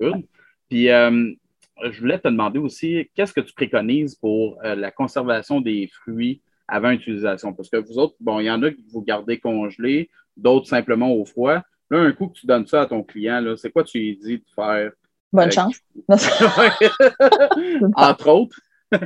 [0.00, 0.24] Good.
[0.70, 6.40] Puis, je voulais te demander aussi, qu'est-ce que tu préconises pour la conservation des fruits
[6.68, 7.52] avant utilisation.
[7.52, 11.12] Parce que vous autres, bon, il y en a qui vous gardez congelé, d'autres simplement
[11.12, 11.62] au froid.
[11.90, 14.38] Là, un coup que tu donnes ça à ton client, c'est quoi tu lui dis
[14.38, 14.92] de faire?
[15.32, 15.76] Bonne chance.
[17.96, 18.60] Entre autres.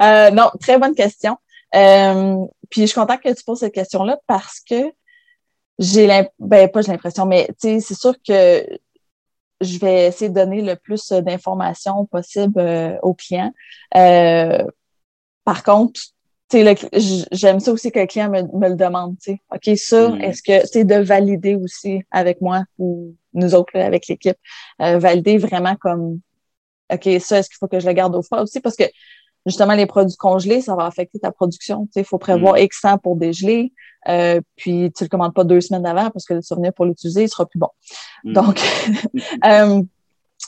[0.00, 1.36] Euh, non, très bonne question.
[1.74, 2.36] Euh,
[2.70, 4.92] puis je suis contente que tu poses cette question-là parce que
[5.78, 8.64] j'ai l'impression, ben pas j'ai l'impression, mais c'est sûr que
[9.60, 13.52] je vais essayer de donner le plus d'informations possible euh, aux clients.
[13.92, 16.00] par contre,
[16.52, 19.42] j'aime ça aussi que le client me, le demande, tu sais.
[19.54, 20.20] OK, ça, mm.
[20.22, 24.36] est-ce que, c'est de valider aussi avec moi ou nous autres, avec l'équipe,
[24.82, 26.20] euh, valider vraiment comme,
[26.92, 28.60] OK, ça, est-ce qu'il faut que je le garde au froid aussi?
[28.60, 28.84] Parce que,
[29.46, 31.86] justement, les produits congelés, ça va affecter ta production.
[31.86, 32.64] Tu sais, il faut prévoir mm.
[32.64, 33.72] X temps pour dégeler,
[34.08, 37.24] euh, puis tu le commandes pas deux semaines avant parce que le souvenir pour l'utiliser,
[37.24, 37.70] il sera plus bon.
[38.24, 38.32] Mm.
[38.32, 38.60] Donc,
[39.44, 39.82] euh,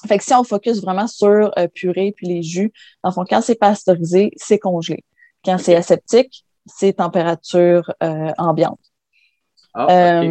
[0.09, 2.73] fait que si on focus vraiment sur purée puis les jus,
[3.05, 5.05] dans le fond, quand c'est pasteurisé, c'est congelé.
[5.45, 7.93] Quand c'est aseptique, c'est température
[8.39, 8.81] ambiante.
[9.75, 10.23] Ah,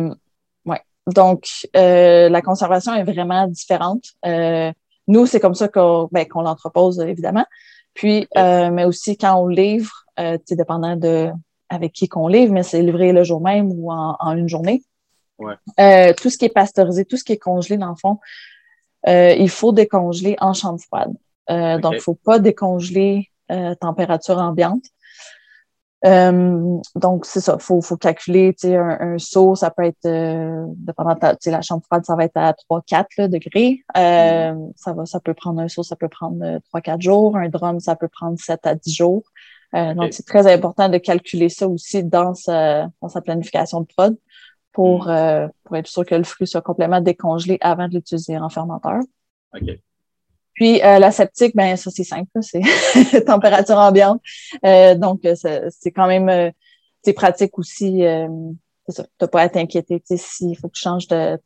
[0.65, 0.81] ouais.
[1.07, 4.03] Donc, la conservation est vraiment différente.
[5.07, 7.45] nous, c'est comme ça qu'on ben, l'entrepose, évidemment.
[7.93, 11.31] Puis, mais aussi quand on livre, euh, dépendant de
[11.69, 14.83] avec qui qu'on livre, mais c'est livré le jour même ou en, une journée.
[15.79, 18.19] Euh, tout ce qui est pasteurisé, tout ce qui est congelé, dans le fond,
[19.07, 21.13] euh, il faut décongeler en chambre froide.
[21.47, 23.29] Donc, il ne faut pas décongeler
[23.79, 24.83] température ambiante.
[26.03, 30.07] Donc, c'est ça, il faut, faut, calculer un, un seau, ça peut être,
[30.77, 33.83] dépendant de la chambre froide, ça va être à 3-4 degrés.
[33.95, 34.71] Mm.
[34.75, 37.37] ça, va, ça peut prendre un seau, ça peut prendre 3-4 jours.
[37.37, 39.23] Un drum, ça peut prendre 7 à 10 jours.
[39.75, 43.85] Euh, donc, c'est très important de calculer ça aussi dans sa, dans sa planification de
[43.85, 44.17] prod
[44.71, 45.09] pour, mm.
[45.09, 48.99] euh, pour être sûr que le fruit soit complètement décongelé avant de l'utiliser en fermenteur.
[49.53, 49.69] OK.
[50.53, 52.61] Puis euh, la septique, ben ça c'est simple, c'est
[53.25, 54.21] température ambiante.
[54.97, 56.51] donc c'est quand même
[57.03, 58.05] c'est pratique aussi.
[58.05, 58.27] Euh,
[58.93, 61.39] tu n'as pas à t'inquiéter s'il faut que tu changes de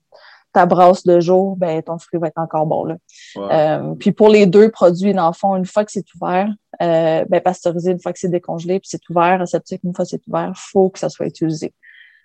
[0.53, 2.85] ta brasse de jour, ben ton fruit va être encore bon.
[2.85, 2.97] Là.
[3.35, 6.47] Euh, puis pour les deux produits, dans le fond, une fois que c'est ouvert,
[6.81, 10.11] euh, ben pasteurisé une fois que c'est décongelé, puis c'est ouvert, aseptique une fois que
[10.11, 11.73] c'est ouvert, il faut que ça soit utilisé.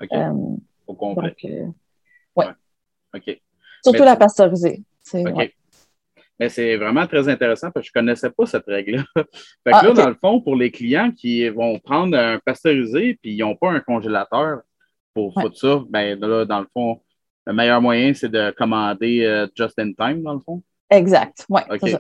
[0.00, 0.12] OK.
[0.12, 0.32] Euh,
[0.86, 1.34] Au complet.
[2.36, 2.46] ouais.
[3.14, 3.40] OK.
[3.82, 4.84] Surtout la pasteurisée.
[5.12, 5.54] OK.
[6.40, 9.04] Mais c'est vraiment très intéressant parce que je ne connaissais pas cette règle-là.
[9.14, 13.18] fait que ah, là, dans le fond, pour les clients qui vont prendre un pasteurisé
[13.22, 14.62] puis ils n'ont pas un congélateur
[15.12, 17.02] pour tout ça, ben là, dans le fond,
[17.46, 20.62] le meilleur moyen, c'est de commander euh, just in time, dans le fond?
[20.88, 21.60] Exact, oui.
[21.68, 21.96] Okay.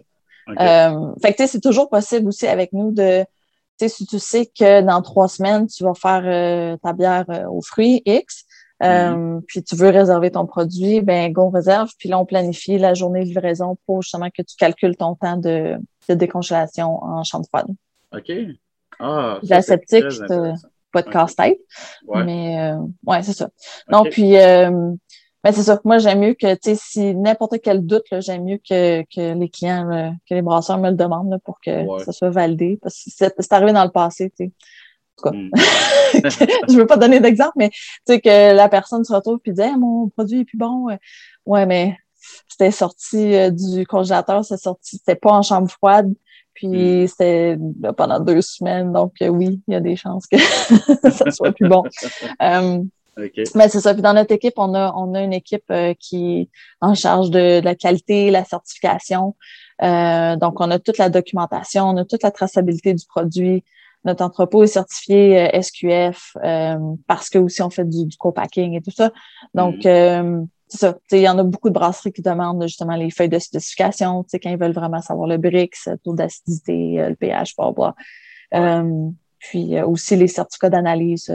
[0.58, 3.24] Euh, fait que c'est toujours possible aussi avec nous de,
[3.78, 8.02] si tu sais que dans trois semaines, tu vas faire euh, ta bière aux fruits
[8.06, 8.46] X,
[8.80, 9.42] mm-hmm.
[9.46, 13.20] puis tu veux réserver ton produit, ben go réserve, puis là, on planifie la journée
[13.20, 15.76] de livraison pour justement que tu calcules ton temps de,
[16.08, 17.68] décongélation en chambre froide.
[18.12, 18.32] OK.
[18.98, 20.06] Ah, la sceptique,
[20.92, 21.60] pas de casse-tête.
[22.08, 22.72] Mais
[23.06, 23.48] ouais, c'est ça.
[23.88, 24.34] Non, puis
[25.42, 25.80] ben, c'est ça.
[25.84, 29.48] Moi, j'aime mieux que, tu sais, si n'importe quel doute, j'aime mieux que, que les
[29.48, 32.78] clients, euh, que les brasseurs me le demandent pour que ça soit validé.
[32.82, 34.52] Parce que c'est arrivé dans le passé, tu sais.
[35.20, 35.50] Tout cas, hmm.
[36.68, 39.62] je veux pas donner d'exemple, mais tu sais, que la personne se retrouve et dit
[39.78, 40.86] mon produit est plus bon.
[41.46, 41.96] Ouais, mais
[42.48, 46.12] c'était sorti euh, du congélateur, c'est sorti, c'était pas en chambre froide.
[46.54, 47.06] Puis hmm.
[47.06, 47.58] c'était
[47.96, 48.92] pendant deux semaines.
[48.92, 50.38] Donc euh, oui, il y a des chances que
[51.10, 51.84] ça soit plus bon.
[53.54, 53.92] Mais c'est ça.
[53.92, 56.48] Puis dans notre équipe, on a, on a une équipe euh, qui est
[56.80, 59.36] en charge de, la qualité, la certification.
[59.82, 63.64] Euh, donc, on a toute la documentation, on a toute la traçabilité du produit.
[64.04, 66.36] Notre entrepôt est certifié euh, SQF
[67.06, 69.10] parce que aussi on fait du, co-packing et tout ça.
[69.54, 70.46] Donc, mm.
[70.68, 70.98] c'est ça.
[71.12, 74.50] Il y en a beaucoup de brasseries qui demandent justement les feuilles de spécification, quand
[74.50, 77.94] ils veulent vraiment savoir le BRICS, le taux d'acidité, le pH, blah, blah.
[79.38, 81.32] puis aussi les certificats d'analyse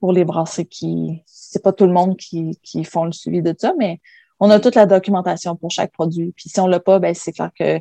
[0.00, 3.54] pour les brasseries qui, c'est pas tout le monde qui, qui font le suivi de
[3.58, 4.00] ça, mais
[4.40, 6.32] on a toute la documentation pour chaque produit.
[6.36, 7.80] Puis si on l'a pas, ben c'est clair que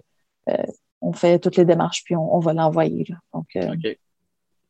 [0.50, 0.64] euh,
[1.06, 3.06] on fait toutes les démarches puis on, va l'envoyer.
[3.34, 3.76] Donc, euh,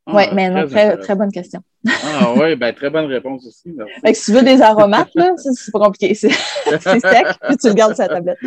[0.08, 1.62] oui, ah, mais très, très, bonne question.
[1.88, 3.74] ah oui, ben, très bonne réponse aussi.
[3.74, 4.22] Merci.
[4.22, 6.14] si tu veux des aromates, là, c'est pas compliqué.
[6.14, 8.38] C'est sec, puis tu le gardes sur la tablette.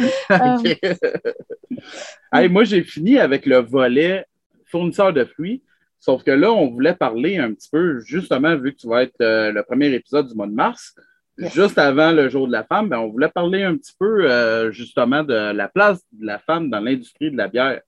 [2.35, 4.27] Euh, moi, j'ai fini avec le volet
[4.66, 5.62] fournisseur de fruits.
[5.98, 9.20] Sauf que là, on voulait parler un petit peu, justement, vu que tu vas être
[9.20, 10.94] euh, le premier épisode du mois de mars,
[11.38, 14.70] juste avant le jour de la femme, ben, on voulait parler un petit peu, euh,
[14.70, 17.81] justement, de la place de la femme dans l'industrie de la bière.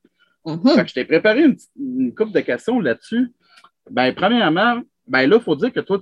[0.46, 0.88] Mm-hmm.
[0.88, 3.32] je t'ai préparé une, une couple de questions là-dessus.
[3.90, 5.98] Ben, premièrement, ben là, il faut dire que toi,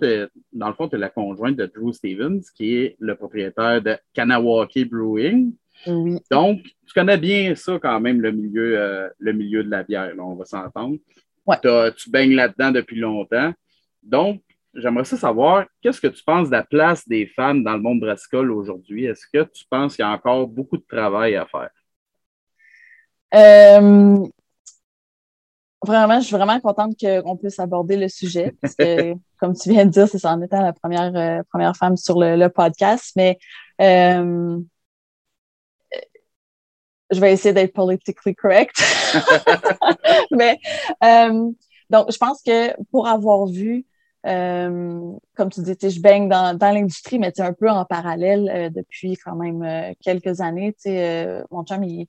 [0.52, 3.96] dans le fond, tu es la conjointe de Drew Stevens, qui est le propriétaire de
[4.12, 5.54] Kanawaki Brewing.
[6.30, 10.12] Donc, tu connais bien ça quand même, le milieu, euh, le milieu de la bière,
[10.18, 10.98] on va s'entendre
[11.96, 13.52] tu baignes là-dedans depuis longtemps.
[14.02, 14.42] Donc,
[14.74, 18.50] j'aimerais savoir, qu'est-ce que tu penses de la place des femmes dans le monde brassicole
[18.50, 19.06] aujourd'hui?
[19.06, 21.70] Est-ce que tu penses qu'il y a encore beaucoup de travail à faire?
[23.34, 24.26] Euh,
[25.84, 29.84] vraiment, je suis vraiment contente qu'on puisse aborder le sujet parce que, comme tu viens
[29.84, 33.38] de dire, c'est en étant la première, euh, première femme sur le, podcast, mais
[33.80, 34.58] euh,
[37.10, 38.76] je vais essayer d'être politically correct.
[40.30, 40.58] Mais
[41.90, 43.86] donc, je pense que pour avoir vu,
[44.26, 48.70] euh, comme tu dis, je baigne dans, dans l'industrie, mais un peu en parallèle euh,
[48.70, 50.74] depuis quand même quelques années.
[51.50, 52.08] mon chum, il,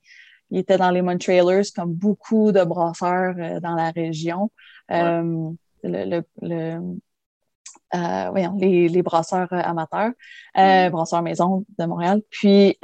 [0.50, 4.50] il, était dans les Montrealers comme beaucoup de brasseurs dans la région.
[4.88, 6.80] le, le,
[7.92, 10.12] voyons, les, les brasseurs amateurs,
[10.56, 10.90] mm.
[10.90, 12.22] brasseurs maison de Montréal.
[12.30, 12.76] Puis,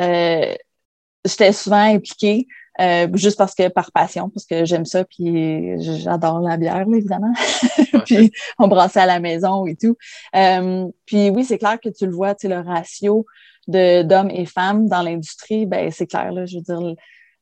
[1.25, 2.47] j'étais souvent impliquée.
[2.81, 7.33] Euh, juste parce que par passion, parce que j'aime ça, puis j'adore la bière, évidemment.
[8.05, 9.97] puis on brassait à la maison et tout.
[10.35, 13.27] Euh, puis oui, c'est clair que tu le vois, tu sais, le ratio
[13.67, 16.95] d'hommes et femmes dans l'industrie, ben c'est clair, là, je veux dire,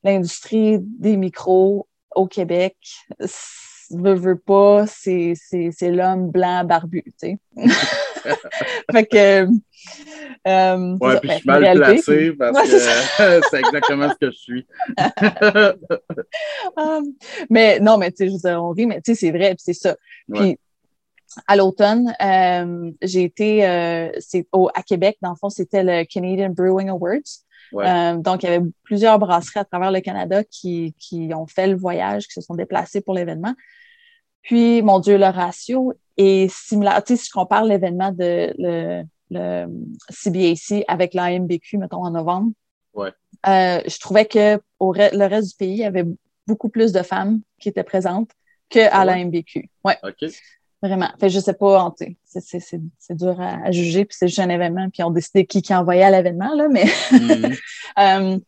[0.03, 2.75] l'industrie des micros au Québec,
[3.91, 5.35] veut, veut pas, c'est
[5.81, 7.37] l'homme blanc barbu, tu sais.
[8.91, 9.47] fait que
[10.47, 12.77] euh, ouais, puis je suis mal placé parce que
[13.49, 14.67] c'est exactement ce que je suis.
[16.77, 16.99] Ah,
[17.49, 19.95] mais non, mais tu sais, on rit, mais tu sais, c'est vrai, puis c'est ça.
[20.31, 20.59] Puis
[21.47, 24.09] à l'automne, euh, j'ai été euh,
[24.51, 28.21] au, à Québec, dans le fond, c'était le Canadian Brewing Awards.
[28.21, 31.75] donc, il y avait plusieurs brasseries à travers le Canada qui, qui ont fait le
[31.75, 33.55] voyage, qui se sont déplacés pour l'événement.
[34.43, 37.03] Puis, mon Dieu, le ratio est similaire.
[37.03, 39.67] Tu sais, si je compare l'événement de le, le
[40.09, 42.51] CBAC avec l'AMBQ, mettons, en novembre,
[42.93, 43.11] ouais.
[43.47, 46.05] euh, je trouvais que au le reste du pays, il y avait
[46.47, 48.29] beaucoup plus de femmes qui étaient présentes
[48.69, 49.05] qu'à ouais.
[49.05, 49.69] l'AMBQ.
[49.83, 49.97] Ouais.
[50.03, 50.29] OK.
[50.81, 51.09] Vraiment.
[51.19, 51.93] Fait, je sais pas,
[52.25, 56.03] c'est dur à, juger, puis c'est juste un événement, puis on décidé qui qui envoyait
[56.03, 57.59] à l'événement, là, mais mm-hmm.
[57.99, 58.39] euh,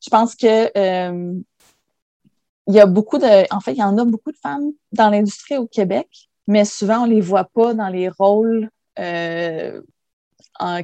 [0.00, 1.34] je pense que euh,
[2.66, 3.52] il y a beaucoup de.
[3.54, 6.08] En fait, il y en a beaucoup de femmes dans l'industrie au Québec,
[6.46, 9.80] mais souvent, on les voit pas dans les rôles euh,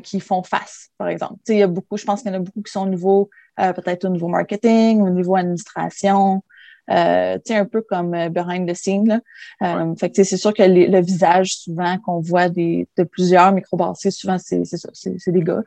[0.03, 1.37] qui font face, par exemple.
[1.49, 3.31] il y a beaucoup, je pense qu'il y en a beaucoup qui sont au niveau,
[3.61, 6.43] euh, peut-être au niveau marketing, au niveau administration,
[6.91, 9.23] euh, un peu comme euh, behind the scene.
[9.63, 14.13] Euh, fait que c'est sûr que le visage, souvent, qu'on voit des, de plusieurs microbrasseries,
[14.13, 15.63] souvent, c'est ça, c'est des gars.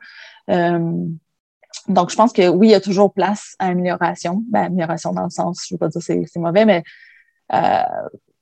[1.88, 4.44] donc, je pense que oui, il y a toujours place à amélioration.
[4.50, 6.82] Ben, amélioration dans le sens, je ne veux pas dire que c'est mauvais, mais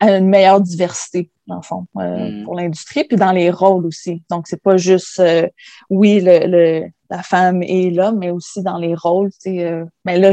[0.01, 2.45] une meilleure diversité, dans le fond, euh, mm.
[2.45, 4.23] pour l'industrie, puis dans les rôles aussi.
[4.31, 5.47] Donc, c'est pas juste, euh,
[5.91, 9.31] oui, le, la femme et l'homme, mais aussi dans les rôles.
[9.47, 10.31] Euh, mais là,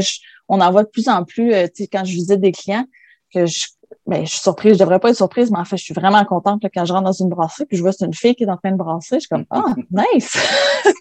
[0.48, 1.52] on en voit de plus en plus,
[1.92, 2.86] quand je visite des clients,
[3.32, 3.66] que je,
[4.06, 6.24] ben, je suis surprise, je devrais pas être surprise, mais en fait, je suis vraiment
[6.24, 8.50] contente quand je rentre dans une brasserie, puis je vois c'est une fille qui est
[8.50, 10.36] en train de brasser, je suis comme, ah, nice!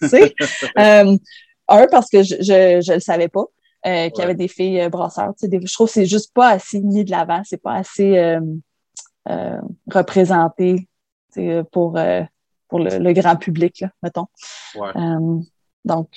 [1.68, 3.46] un, parce que je, je, je le savais pas.
[3.88, 5.34] Euh, qu'il y avait des filles euh, brasseurs.
[5.40, 8.16] Tu sais, je trouve que c'est juste pas assez mis de l'avant, c'est pas assez
[8.20, 8.40] euh,
[9.28, 9.60] euh
[9.92, 10.88] représenté
[11.72, 11.98] pour,
[12.68, 14.28] pour le, grand public, là, mettons.
[15.86, 16.10] donc,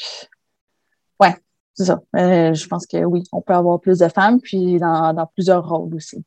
[1.20, 1.36] ouais,
[1.72, 2.00] c'est ça.
[2.12, 5.94] je pense que oui, on peut avoir plus de femmes, puis dans, dans plusieurs rôles
[5.94, 6.22] aussi.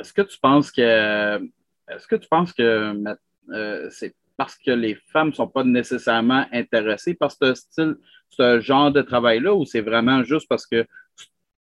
[0.00, 1.38] Est-ce que tu penses que
[1.88, 3.04] est-ce que tu penses que
[3.90, 7.96] c'est parce que les femmes ne sont pas nécessairement intéressées par ce style,
[8.30, 10.86] ce genre de travail-là, ou c'est vraiment juste parce que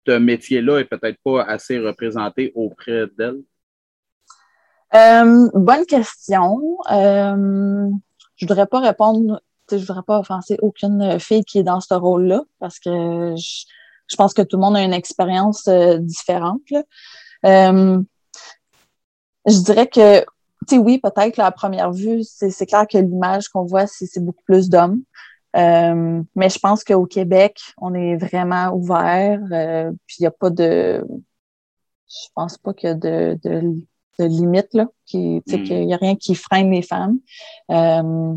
[0.07, 3.41] ce métier-là est peut-être pas assez représenté auprès d'elles?
[4.95, 6.77] Euh, bonne question.
[6.91, 7.89] Euh,
[8.37, 12.41] je voudrais pas répondre, je voudrais pas offenser aucune fille qui est dans ce rôle-là
[12.59, 16.61] parce que je, pense que tout le monde a une expérience euh, différente.
[17.45, 18.01] Euh,
[19.45, 20.25] je dirais que
[20.67, 24.43] tu sais, oui, peut-être à première vue, c'est clair que l'image qu'on voit, c'est beaucoup
[24.43, 25.01] plus d'hommes.
[25.55, 29.41] Euh, mais je pense qu'au Québec, on est vraiment ouvert.
[29.51, 31.03] Euh, puis il n'y a pas de.
[32.07, 33.61] Je pense pas qu'il y a de, de,
[34.19, 34.87] de limite, là.
[35.05, 35.63] Qui, mm.
[35.63, 37.19] qu'il n'y a rien qui freine les femmes.
[37.71, 38.35] Euh,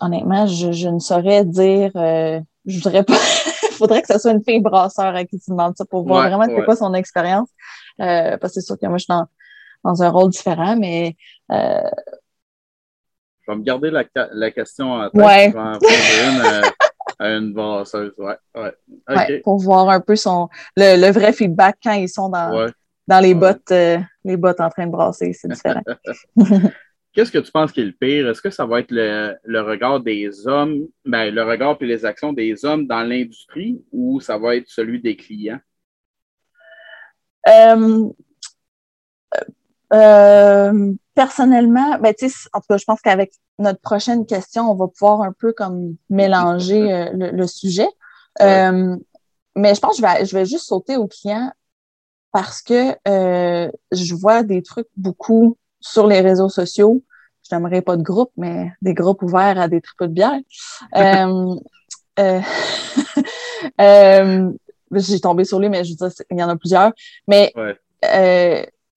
[0.00, 1.90] honnêtement, je, je, ne saurais dire.
[1.96, 3.16] Euh, je voudrais pas.
[3.62, 6.28] Il faudrait que ce soit une fille brasseur à qui tu demandes ça pour voir
[6.28, 7.48] vraiment c'est quoi son expérience.
[8.00, 9.26] Euh, parce que c'est sûr que moi, je suis dans
[9.86, 11.16] dans un rôle différent, mais.
[11.52, 11.80] Euh...
[13.46, 15.22] Je vais me garder la, la question en tête.
[15.22, 15.52] Ouais.
[15.52, 16.70] Je vais une euh,
[17.18, 18.12] à une brasseuse.
[18.18, 18.72] Ouais, ouais.
[19.08, 19.40] ouais.
[19.40, 22.68] pour voir un peu son, le, le, vrai feedback quand ils sont dans,
[23.06, 25.32] dans les, bottes, euh, les bottes en train de brasser.
[25.32, 25.82] C'est différent.
[27.12, 28.28] Qu'est-ce que tu penses qui est le pire?
[28.28, 32.04] Est-ce que ça va être le, le regard des hommes, ben, le regard et les
[32.04, 35.60] actions des hommes dans l'industrie ou ça va être celui des clients?
[37.48, 38.08] Euh,
[39.92, 42.14] euh, personnellement, ben,
[42.52, 45.96] en tout cas, je pense qu'avec notre prochaine question, on va pouvoir un peu comme
[46.10, 47.88] mélanger euh, le, sujet.
[48.42, 48.96] Euh,
[49.54, 51.50] mais je pense que je vais, je vais juste sauter au client
[52.32, 57.02] parce que je vois des trucs beaucoup sur les réseaux sociaux.
[57.48, 60.40] Je n'aimerais pas de groupe, mais des groupes ouverts à des tripots de bière.
[64.92, 66.92] J'ai tombé sur lui, mais je veux dire, il y en a plusieurs.
[67.26, 67.52] Mais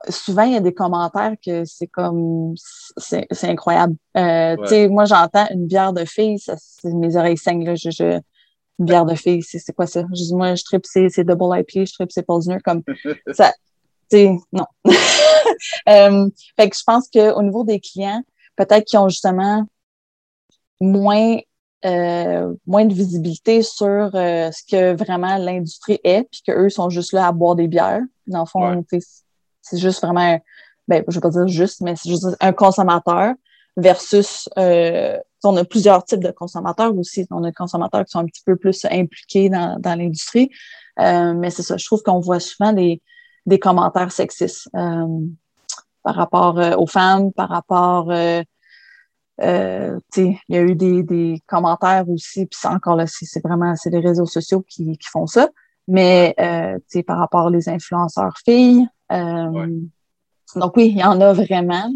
[0.07, 2.55] souvent, il y a des commentaires que c'est comme,
[2.97, 3.95] c'est incroyable.
[4.15, 7.75] Euh, Tu sais, moi, j'entends une bière de fille, ça, mes oreilles saignent, là.
[7.75, 8.19] Je, je,
[8.79, 10.03] une bière de fille, c'est quoi ça?
[10.13, 12.81] Je dis, moi, je tripe, c'est double IP, je tripe, c'est Pilsner, comme
[13.33, 13.51] ça.
[14.09, 14.65] Tu sais, non.
[15.89, 18.23] euh, fait que je pense qu'au niveau des clients,
[18.55, 19.65] peut-être qu'ils ont justement
[20.79, 21.37] moins
[21.81, 27.31] moins de visibilité sur ce que vraiment l'industrie est, puis qu'eux sont juste là à
[27.31, 28.01] boire des bières.
[28.27, 28.83] Dans le fond,
[29.69, 30.39] c'est juste vraiment,
[30.87, 33.33] ben, je ne vais pas dire juste, mais c'est juste un consommateur
[33.77, 34.49] versus
[35.43, 37.25] on a plusieurs types de consommateurs aussi.
[37.31, 40.49] On a des consommateurs qui sont un petit peu plus impliqués dans, dans l'industrie.
[40.99, 43.01] Euh, mais c'est ça, je trouve qu'on voit souvent des,
[43.45, 45.07] des commentaires sexistes euh,
[46.03, 48.43] par rapport euh, aux femmes, par rapport euh,
[49.41, 54.01] il y a eu des, des commentaires aussi, puis encore là, c'est vraiment c'est les
[54.01, 55.47] réseaux sociaux qui, qui font ça.
[55.87, 56.35] Mais
[57.07, 58.85] par rapport aux influenceurs filles,
[60.55, 61.91] donc oui, il y en a vraiment.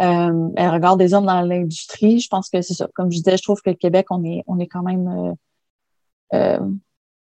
[0.00, 2.20] Euh, elle regarde des hommes dans l'industrie.
[2.20, 2.88] Je pense que c'est ça.
[2.94, 5.36] Comme je disais, je trouve que le Québec, on est, on est quand même,
[6.32, 6.70] euh, euh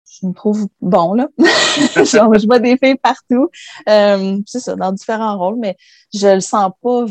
[0.09, 1.27] je me trouve bon là.
[1.37, 3.49] je vois des filles partout.
[3.89, 5.75] Euh, c'est ça, dans différents rôles, mais
[6.13, 7.05] je le sens pas.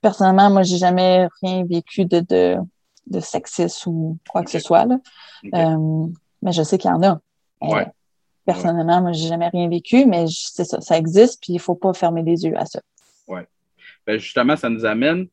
[0.00, 2.56] personnellement, moi, j'ai jamais rien vécu de, de,
[3.06, 4.86] de sexisme ou quoi que ce soit.
[4.86, 4.98] Là.
[5.54, 6.06] Euh,
[6.42, 7.20] mais je sais qu'il y en a.
[7.60, 7.86] Ouais.
[8.44, 11.94] Personnellement, moi, j'ai jamais rien vécu, mais c'est ça, ça existe, puis il faut pas
[11.94, 12.80] fermer les yeux à ça.
[13.26, 13.40] Oui.
[14.06, 15.28] Ben justement, ça nous amène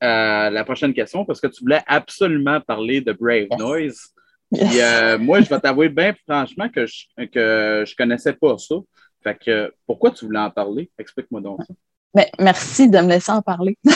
[0.00, 4.14] à la prochaine question, parce que tu voulais absolument parler de Brave Noise.
[4.54, 8.76] Euh, moi, je vais t'avouer bien franchement que je que je connaissais pas ça.
[9.22, 10.90] Fait que pourquoi tu voulais en parler?
[10.98, 11.74] Explique-moi donc ça.
[12.14, 13.78] Mais merci de me laisser en parler.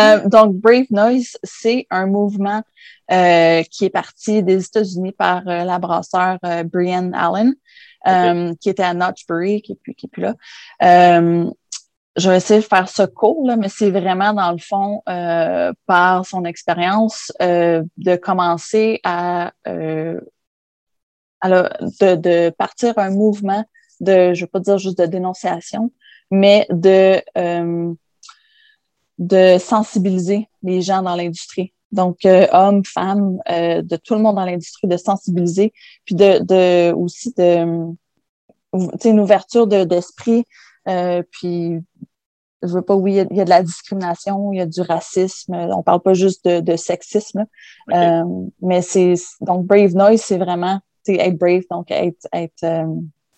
[0.00, 2.62] Euh, donc, Brave Noise, c'est un mouvement
[3.12, 7.54] euh, qui est parti des États-Unis par euh, la brasseur Brian Allen,
[8.58, 10.34] qui était à Notchbury, qui n'est plus, plus là.
[12.16, 15.02] je vais essayer de faire ce court, là, mais c'est vraiment, dans le fond,
[15.86, 19.52] par son expérience, de commencer à,
[21.40, 23.64] à de, de partir un mouvement
[24.00, 25.92] de, je ne veux pas dire juste de dénonciation,
[26.32, 27.94] mais de, euh,
[29.18, 31.74] de sensibiliser les gens dans l'industrie.
[31.92, 35.74] Donc, euh, hommes, femmes, euh, de tout le monde dans l'industrie, de sensibiliser,
[36.06, 37.86] puis de, de aussi de
[39.04, 40.44] une ouverture d'esprit.
[41.30, 41.76] puis,
[42.62, 45.52] je veux pas, oui, il y, a, de la discrimination, il y a du racisme.
[45.52, 47.44] On parle pas juste de, de sexisme.
[47.88, 52.64] mais c'est donc Brave Noise, c'est vraiment être brave, donc être, être,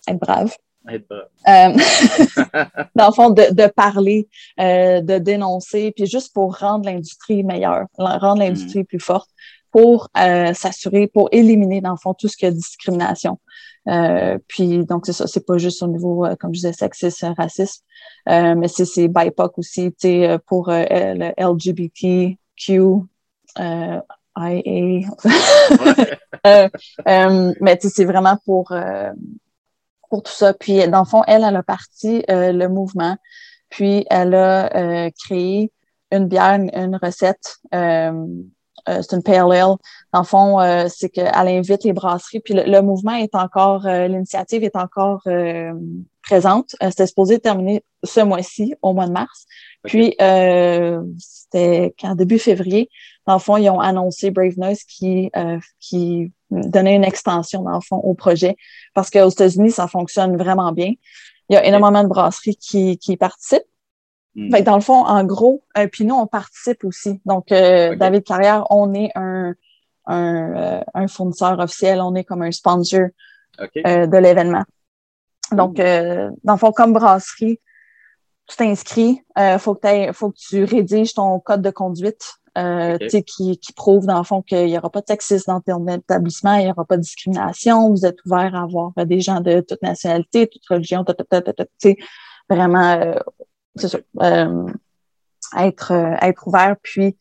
[0.07, 0.55] être brave.
[0.89, 0.99] Euh,
[2.95, 4.27] dans le fond, de, de parler,
[4.59, 8.85] euh, de dénoncer, puis juste pour rendre l'industrie meilleure, rendre l'industrie mm.
[8.85, 9.29] plus forte,
[9.71, 13.39] pour euh, s'assurer, pour éliminer, dans le fond, tout ce qui est discrimination.
[13.87, 17.33] Euh, puis, donc, c'est ça, c'est pas juste au niveau, euh, comme je disais, sexisme,
[17.37, 17.83] racisme,
[18.29, 23.01] euh, mais c'est BIPOC aussi, tu sais, pour le LGBTQ,
[23.59, 24.03] IA.
[27.59, 28.71] mais tu sais, c'est vraiment pour
[30.09, 30.53] pour tout ça.
[30.53, 33.17] Puis, dans le fond, elle, elle a parti euh, le mouvement.
[33.69, 35.71] Puis, elle a euh, créé
[36.11, 37.57] une bière, une, recette.
[37.73, 38.25] Euh,
[38.87, 39.75] c'est une pale ale.
[40.13, 42.39] Dans le fond, c'est qu'elle invite les brasseries.
[42.39, 45.23] Puis, le, mouvement est encore, l'initiative est encore
[46.21, 46.75] présente.
[46.79, 49.45] C'était supposé terminer ce mois-ci, au mois de mars.
[49.83, 50.15] Puis,
[51.17, 52.89] c'était qu'en début février,
[53.25, 55.31] dans le fond, ils ont annoncé Brave Noise qui,
[55.79, 58.55] qui donner une extension, dans le fond, au projet.
[58.93, 60.93] Parce qu'aux États-Unis, ça fonctionne vraiment bien.
[61.49, 63.63] Il y a énormément de brasseries qui, qui participent.
[64.35, 64.49] Hmm.
[64.63, 67.21] dans le fond, en gros, euh, puis nous, on participe aussi.
[67.25, 69.53] Donc, euh, David Carrière, on est un,
[70.07, 73.07] un, euh, un, fournisseur officiel, on est comme un sponsor
[73.57, 74.63] de l'événement.
[75.53, 76.35] Donc, hmm.
[76.43, 77.61] dans le fond, comme brasserie,
[78.47, 83.57] tu t'inscris, il faut, que faut que tu rédiges ton code de conduite euh, qui,
[83.57, 86.65] qui prouve dans le fond qu'il n'y aura pas de sexisme dans ton établissement, il
[86.65, 90.47] n'y aura pas de discrimination, vous êtes ouvert à avoir des gens de toute nationalité,
[90.47, 91.03] toute religion,
[92.49, 93.19] vraiment, euh,
[93.75, 94.67] c'est ça, euh,
[95.57, 97.17] être, euh, être ouvert, puis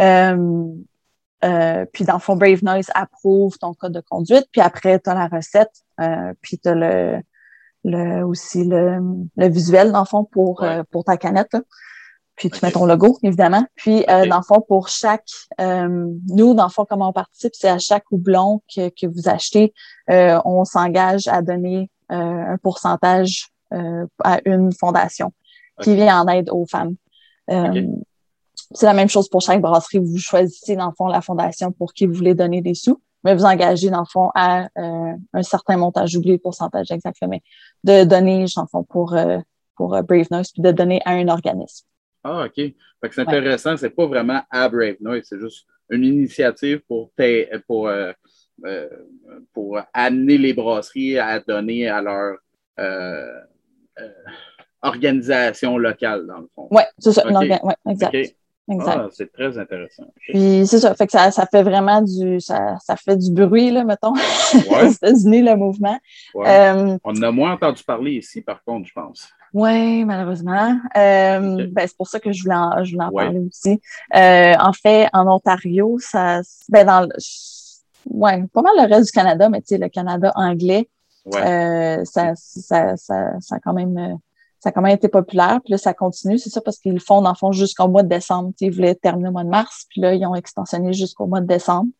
[0.00, 0.74] euh,
[1.92, 5.14] puis dans le fond, Brave Noise approuve ton code de conduite, puis après, tu as
[5.14, 5.72] la recette,
[6.40, 7.20] puis tu as le,
[7.84, 8.98] le, aussi le,
[9.36, 11.54] le visuel, dans le fond, pour, pour ta canette.
[12.36, 13.64] Puis tu mets ton logo, évidemment.
[13.76, 15.28] Puis, euh, dans le fond, pour chaque,
[15.60, 19.28] euh, nous, dans le fond, comment on participe, c'est à chaque houblon que, que vous
[19.28, 19.72] achetez,
[20.10, 23.48] euh, on s'engage à donner un pourcentage
[24.22, 25.32] à une fondation
[25.82, 26.94] qui vient en aide aux femmes.
[27.48, 29.98] C'est la même chose pour chaque brasserie.
[29.98, 33.34] Vous choisissez, dans le fond, la fondation pour qui vous voulez donner des sous, mais
[33.34, 37.42] vous engagez, dans le fond, à un certain montage, j'oublie le pourcentage exactement, mais
[37.84, 39.16] de donner, dans le fond, pour,
[39.74, 41.86] pour Brave Nurse, puis de donner à un organisme.
[42.24, 42.72] Ah, OK.
[43.10, 43.76] c'est intéressant.
[43.76, 47.12] C'est pas vraiment à Brave Noise, c'est juste une initiative pour,
[47.66, 48.12] pour, euh,
[48.64, 48.88] euh,
[49.52, 52.38] pour amener les brasseries à donner à leur
[52.80, 53.40] euh,
[54.82, 56.68] organisation locale, dans le fond.
[56.70, 57.26] Oui, c'est ça.
[57.28, 58.34] Ouais, exact.
[58.86, 60.10] Ah, c'est très intéressant.
[60.16, 63.70] Puis c'est ça, fait que ça, ça, fait vraiment du ça, ça fait du bruit,
[63.70, 64.14] là, mettons,
[64.70, 65.98] aux États-Unis, le mouvement.
[66.34, 69.28] On en a moins entendu parler ici, par contre, je pense.
[69.54, 70.78] Oui, malheureusement.
[70.96, 73.80] Euh, ben, c'est pour ça que je voulais en, je voulais en parler aussi.
[74.14, 77.08] Euh, en fait, en Ontario, ça ben dans
[78.10, 80.88] ouais, pas mal le reste du Canada, mais tu sais, le Canada anglais,
[81.32, 84.18] ça, ça, ça, ça a quand même
[84.64, 85.60] ça a quand même été populaire.
[85.62, 86.38] Puis là, ça continue.
[86.38, 88.52] C'est ça parce qu'ils le font, dans le fond, jusqu'au mois de décembre.
[88.60, 89.84] ils voulaient terminer au mois de mars.
[89.90, 91.90] Puis là, ils ont extensionné jusqu'au mois de décembre.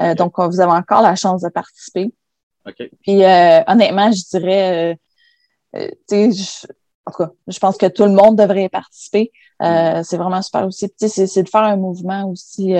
[0.00, 2.10] Euh, donc, vous avez encore la chance de participer.
[3.02, 4.98] Puis euh, honnêtement, je dirais,
[5.76, 6.66] euh, tu sais,
[7.06, 9.32] en tout cas, je pense que tout le monde devrait participer.
[9.60, 10.02] Mm.
[10.02, 10.92] C'est vraiment super aussi.
[10.98, 12.74] C'est de faire un mouvement aussi.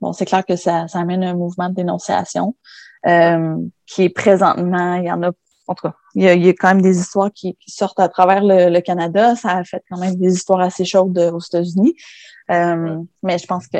[0.00, 2.54] bon, c'est clair que ça, ça amène un mouvement de dénonciation.
[3.02, 5.30] qui est présentement, il y en a
[5.68, 8.80] en tout cas, il y, a, quand même des histoires qui, sortent à travers le,
[8.80, 9.34] Canada.
[9.34, 11.94] Ça a fait quand même des histoires assez chaudes aux États-Unis.
[12.50, 13.78] Euh, mais je pense que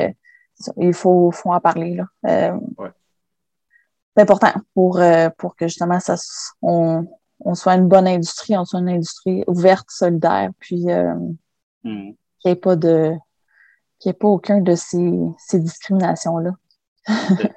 [0.77, 1.95] il faut, faut en parler.
[1.95, 2.05] Là.
[2.27, 2.57] Euh,
[4.15, 6.15] c'est important pour, euh, pour que justement ça,
[6.61, 7.07] on,
[7.39, 11.33] on, soit une bonne industrie, on soit une industrie ouverte, solidaire, puis mm.
[11.83, 12.15] qu'il
[12.45, 13.13] n'y ait pas de
[13.99, 16.51] qu'il n'y ait pas aucun de ces, ces discriminations-là.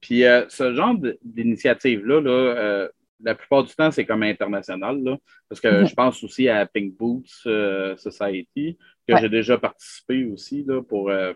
[0.00, 2.88] puis ce genre d'initiative-là, là,
[3.22, 5.16] la plupart du temps, c'est comme international, là,
[5.48, 5.86] parce que mhm.
[5.86, 8.76] je pense aussi à Pink Boots euh, Society,
[9.08, 11.32] que j'ai déjà participé aussi là, pour, euh,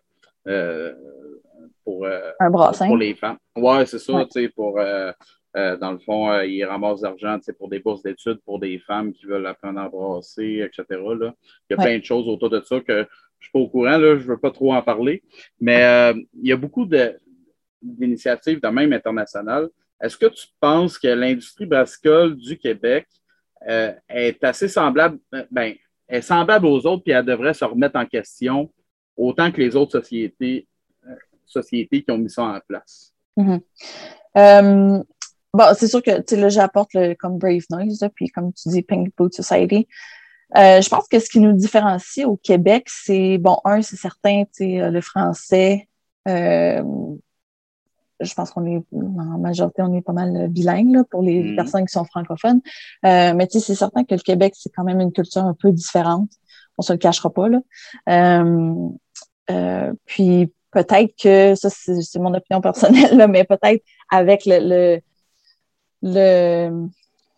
[0.46, 0.94] euh,
[1.84, 2.06] pour,
[2.78, 3.38] pour les femmes.
[3.56, 4.80] Oui, c'est ça, sais pour
[5.54, 9.26] dans le fond, ils ramassent de l'argent pour des bourses d'études pour des femmes qui
[9.26, 10.84] veulent apprendre à brasser, etc.
[10.90, 11.34] Là.
[11.68, 13.06] Il y a plein de choses autour de ça que je ne
[13.40, 15.22] suis pas au courant, là, je ne veux pas trop en parler,
[15.60, 16.88] mais il y a beaucoup
[17.82, 19.68] d'initiatives de même internationales
[20.00, 23.06] est-ce que tu penses que l'industrie brassicole du Québec
[23.68, 25.74] euh, est assez semblable, euh, ben,
[26.08, 28.72] est semblable aux autres, puis elle devrait se remettre en question
[29.16, 30.66] autant que les autres sociétés,
[31.06, 33.12] euh, sociétés qui ont mis ça en place?
[33.36, 35.04] Mm-hmm.
[35.54, 39.34] Bon, c'est sûr que là, j'apporte comme Brave Noise, puis comme tu dis, Pink Boot
[39.34, 39.86] Society.
[40.54, 45.00] je pense que ce qui nous différencie au Québec, c'est, bon, un, c'est certain, le
[45.00, 45.88] français,
[48.20, 51.56] je pense qu'on est, en majorité, on est pas mal bilingue là, pour les mm.
[51.56, 52.60] personnes qui sont francophones.
[53.06, 55.54] Euh, mais tu sais, c'est certain que le Québec, c'est quand même une culture un
[55.54, 56.30] peu différente.
[56.78, 57.60] On se le cachera pas, là.
[58.08, 58.74] Euh,
[59.50, 65.00] euh, puis peut-être que, ça, c'est mon opinion personnelle, là, mais peut-être avec le, le,
[66.02, 66.88] le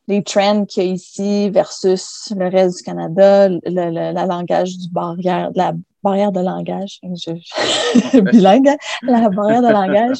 [0.09, 4.77] les trends qu'il y a ici versus le reste du Canada, le, le, la langage
[4.77, 10.19] du barrière, la barrière de langage, je, bilingue, hein, la barrière de langage,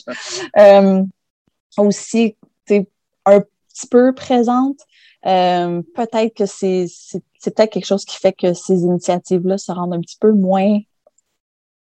[0.57, 1.03] euh,
[1.77, 2.37] aussi
[3.27, 4.79] un petit peu présente.
[5.27, 6.87] Euh, peut-être que c'est
[7.45, 10.81] peut-être quelque chose qui fait que ces initiatives-là se rendent un petit peu moins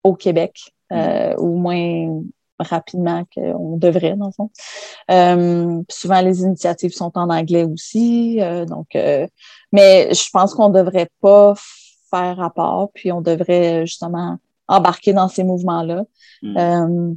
[0.03, 1.41] au Québec euh, mm.
[1.41, 2.23] ou moins
[2.59, 4.51] rapidement qu'on devrait, dans le fond.
[5.11, 8.39] Euh, souvent, les initiatives sont en anglais aussi.
[8.41, 9.27] Euh, donc, euh,
[9.73, 11.55] mais je pense qu'on ne devrait pas
[12.11, 14.39] faire rapport, puis on devrait justement
[14.69, 16.05] embarquer dans ces mouvements-là.
[16.43, 17.15] Mm.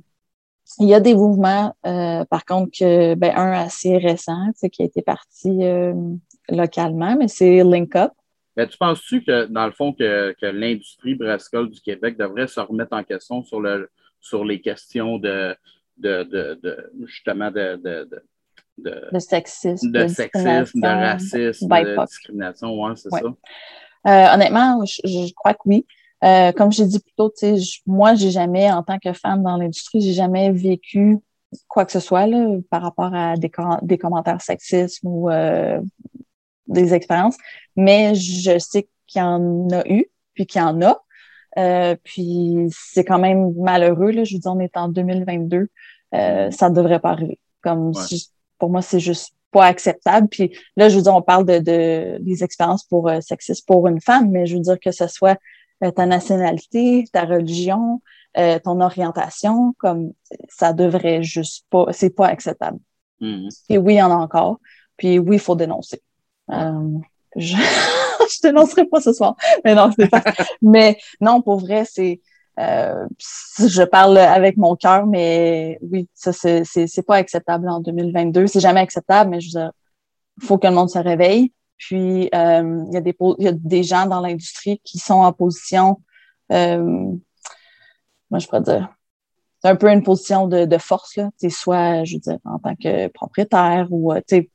[0.79, 5.01] il y a des mouvements, par contre, que, ben, un assez récent, qui a été
[5.01, 5.59] parti
[6.49, 8.11] localement, mais c'est Link Up.
[8.55, 12.59] Ben, tu penses-tu que, dans le fond, que, que l'industrie brassicole du Québec devrait se
[12.59, 13.89] remettre en question sur le,
[14.19, 15.55] sur les questions de,
[15.97, 17.79] de, de, justement de,
[18.77, 23.21] de, sexisme, de, sexisme, de racisme, de discrimination, ouais, c'est ça.
[24.07, 25.85] Euh, honnêtement, je, crois que oui.
[26.23, 27.33] Euh, comme j'ai dit plus tôt,
[27.85, 31.17] moi, j'ai jamais, en tant que femme dans l'industrie, j'ai jamais vécu
[31.67, 33.51] quoi que ce soit là, par rapport à des,
[33.81, 35.79] des commentaires sexistes ou euh,
[36.67, 37.37] des expériences,
[37.75, 41.01] mais je sais qu'il y en a eu, puis qu'il y en a.
[41.57, 44.11] Euh, puis c'est quand même malheureux.
[44.11, 44.23] Là.
[44.23, 45.69] Je veux dire, on est en 2022.
[46.13, 47.39] Euh, ça ne devrait pas arriver.
[47.61, 47.93] Comme
[48.57, 50.27] pour moi, c'est juste pas acceptable.
[50.27, 53.87] Puis là, je veux dire, on parle de, de des expériences pour euh, sexistes pour
[53.87, 55.39] une femme, mais je veux dire que ce soit
[55.83, 58.01] euh, ta nationalité, ta religion,
[58.37, 60.13] euh, ton orientation, comme
[60.49, 62.79] ça devrait juste pas, c'est pas acceptable.
[63.21, 63.63] Mm-hmm.
[63.69, 64.59] Et oui, il y en a encore.
[64.97, 66.01] Puis oui, il faut dénoncer.
[67.35, 67.55] je...
[68.33, 69.35] je te lancerai pas ce soir.
[69.65, 70.23] Mais non, c'est pas.
[70.61, 72.21] mais non, pour vrai, c'est.
[72.59, 73.07] Euh,
[73.57, 78.47] je parle avec mon cœur, mais oui, ça, c'est, c'est, pas acceptable en 2022.
[78.47, 79.71] C'est jamais acceptable, mais je veux dire,
[80.41, 81.53] faut que le monde se réveille.
[81.77, 85.31] Puis, euh, il y, a des, y a des gens dans l'industrie qui sont en
[85.31, 86.01] position,
[86.51, 86.77] euh,
[88.29, 88.93] moi, je pourrais dire,
[89.61, 91.29] c'est un peu une position de, de force, là.
[91.37, 94.49] sais, soit, je veux dire, en tant que propriétaire ou, tu sais,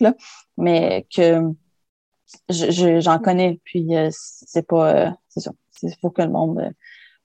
[0.00, 0.14] là,
[0.56, 1.42] mais que
[2.48, 5.50] j'en connais, puis euh, c'est pas, euh, c'est
[5.82, 6.72] Il faut que le monde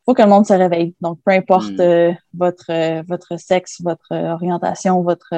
[0.05, 0.95] faut que le monde se réveille.
[0.99, 1.81] Donc, peu importe hmm.
[1.81, 5.33] euh, votre, euh, votre sexe, votre orientation, votre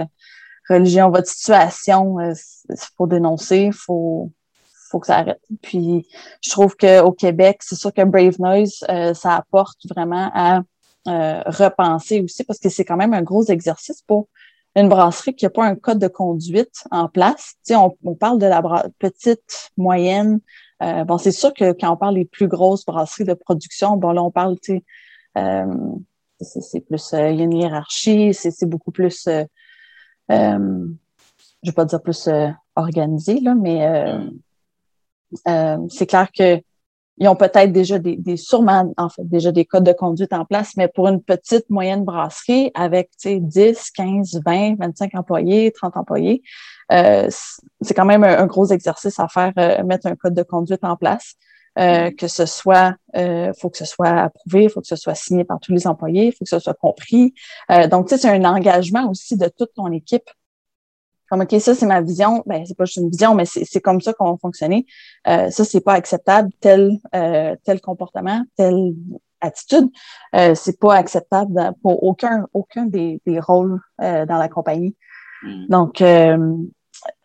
[0.68, 4.32] religion, votre situation, il faut dénoncer, il faut,
[4.90, 5.42] faut que ça arrête.
[5.62, 6.08] Puis,
[6.42, 10.62] je trouve qu'au Québec, c'est sûr que Brave Noise, ça apporte vraiment à
[11.06, 14.28] repenser aussi, parce que c'est quand même un gros exercice pour
[14.76, 17.56] une brasserie qui n'a pas un code de conduite en place.
[17.66, 18.62] Tu sais, on, parle de la
[19.00, 20.42] petite, moyenne.
[20.84, 24.12] Euh, bon, c'est sûr que quand on parle des plus grosses brasseries de production, bon,
[24.12, 24.84] là, on parle, tu sais,
[25.38, 25.66] euh,
[26.42, 29.46] c'est plus, euh, il y a une hiérarchie, c'est beaucoup plus, euh,
[30.30, 32.30] je vais pas dire plus
[32.76, 33.88] organisé, là, mais
[35.90, 36.62] c'est clair que
[37.18, 40.46] ils ont peut-être déjà des, des, sûrement, en fait, déjà des codes de conduite en
[40.46, 45.72] place, mais pour une petite, moyenne brasserie avec, tu sais, 10, 15, 20, 25 employés,
[45.72, 46.44] 30 employés,
[46.92, 47.28] euh,
[47.82, 50.98] c'est quand même un, gros exercice à faire, euh, mettre un code de conduite en
[50.98, 51.36] place.
[51.78, 55.44] Euh, que ce soit, euh, faut que ce soit approuvé, faut que ce soit signé
[55.44, 57.34] par tous les employés, faut que ce soit compris.
[57.70, 60.30] Euh, donc, tu sais, c'est un engagement aussi de toute ton équipe
[61.30, 62.44] comme OK, ça, c'est ma vision.
[62.46, 64.86] Ben, c'est pas juste une vision, mais c'est comme ça qu'on va fonctionner.
[65.28, 66.50] Euh, ça, c'est pas acceptable.
[66.60, 68.94] Tel, euh, tel comportement, telle
[69.42, 69.90] attitude,
[70.36, 74.96] euh, c'est pas acceptable pour aucun, aucun des, des rôles euh, dans la compagnie.
[75.44, 75.68] Mm.
[75.68, 76.58] Donc, euh,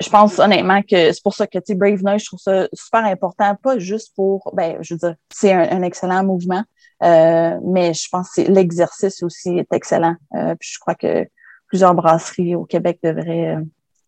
[0.00, 3.04] je pense honnêtement que c'est pour ça que tu Brave Noise, je trouve ça super
[3.04, 6.64] important, pas juste pour, ben, je veux dire, c'est un, excellent mouvement,
[7.02, 10.16] euh, mais je pense que l'exercice aussi est excellent.
[10.32, 11.26] puis je crois que
[11.68, 13.56] plusieurs brasseries au Québec devraient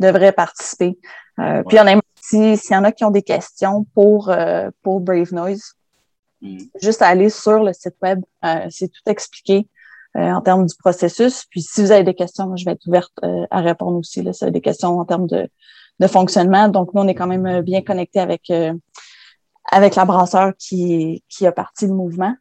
[0.03, 0.99] devraient participer.
[1.39, 1.79] Euh, puis,
[2.17, 5.75] s'il y en a qui ont des questions pour, euh, pour Brave Noise,
[6.41, 6.59] mm.
[6.81, 8.21] juste aller sur le site web.
[8.45, 9.67] Euh, c'est tout expliqué
[10.15, 11.47] en termes du processus.
[11.49, 13.15] Puis, si vous avez des questions, je vais être ouverte
[13.51, 14.21] à répondre aussi.
[14.21, 15.49] Là, si vous avez des questions en termes de,
[16.01, 16.69] de fonctionnement.
[16.69, 18.53] Donc, nous, on est quand même bien connecté avec,
[19.71, 22.35] avec la brasseur qui, qui a parti le mouvement.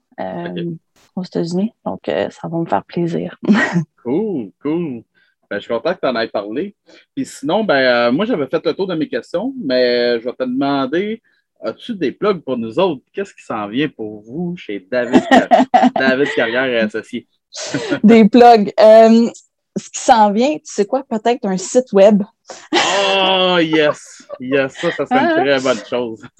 [1.15, 1.71] aux États-Unis.
[1.85, 3.37] Donc, ça va me faire plaisir.
[4.03, 5.05] cool, cool.
[5.51, 6.77] Ben, je suis content que tu en aies parlé.
[7.13, 10.31] Puis sinon, ben, euh, moi, j'avais fait le tour de mes questions, mais je vais
[10.31, 11.21] te demander
[11.61, 13.01] as-tu des plugs pour nous autres?
[13.11, 15.21] Qu'est-ce qui s'en vient pour vous chez David,
[15.97, 17.27] David Carrière et Associés?
[18.03, 18.71] des plugs.
[18.79, 19.29] Euh,
[19.75, 21.03] ce qui s'en vient, tu sais quoi?
[21.03, 22.23] Peut-être un site web.
[22.73, 24.23] oh, yes!
[24.39, 25.41] Yes, ça, ça serait une ah.
[25.41, 26.23] très bonne chose.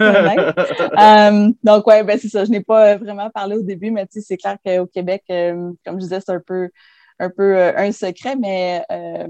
[0.98, 2.46] Euh, donc, ouais, ben, c'est ça.
[2.46, 6.20] Je n'ai pas vraiment parlé au début, mais c'est clair qu'au Québec, comme je disais,
[6.20, 6.70] c'est un peu
[7.22, 9.28] un peu euh, un secret, mais euh,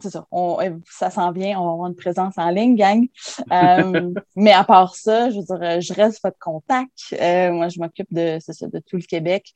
[0.00, 3.06] c'est ça, euh, ça s'en vient, on va avoir une présence en ligne, gang.
[4.36, 7.14] mais à part ça, je veux dire, je reste votre contact.
[7.20, 9.52] moi, je m'occupe de, de tout le Québec.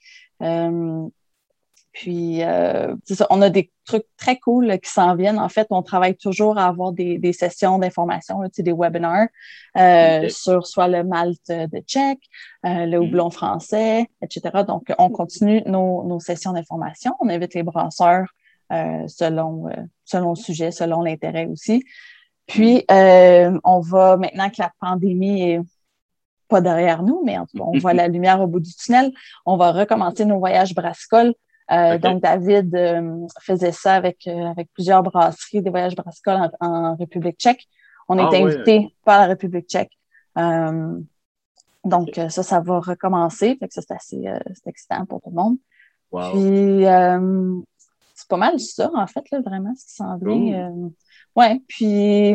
[1.93, 5.39] Puis, euh, ça, on a des trucs très cool qui s'en viennent.
[5.39, 9.29] En fait, on travaille toujours à avoir des, des sessions d'information, des webinars
[9.77, 12.23] euh, sur soit le malt de tchèque,
[12.65, 13.03] euh, le mm.
[13.03, 14.65] houblon français, etc.
[14.67, 17.15] Donc, on continue nos, nos sessions d'information.
[17.21, 18.27] On invite les brasseurs
[18.73, 21.85] euh, selon, euh, selon le sujet, selon l'intérêt aussi.
[22.47, 25.61] Puis, euh, on va, maintenant que la pandémie est
[26.49, 29.13] pas derrière nous, mais en tout cas, on voit la lumière au bout du tunnel,
[29.45, 31.35] on va recommencer nos voyages brassicoles
[31.73, 36.97] euh, donc, David euh, faisait ça avec, euh, avec plusieurs brasseries, des voyages brassicoles en,
[36.97, 37.67] République tchèque.
[38.09, 39.93] On été ah, invité par la République tchèque.
[41.85, 43.57] donc, ça, ça va recommencer.
[43.59, 44.25] Fait que ça, c'est assez
[44.67, 45.57] excitant pour tout le monde.
[46.11, 46.85] Puis,
[48.15, 50.73] c'est pas mal ça, en fait, là, vraiment, ce qui s'en vient.
[51.37, 52.35] ouais, puis,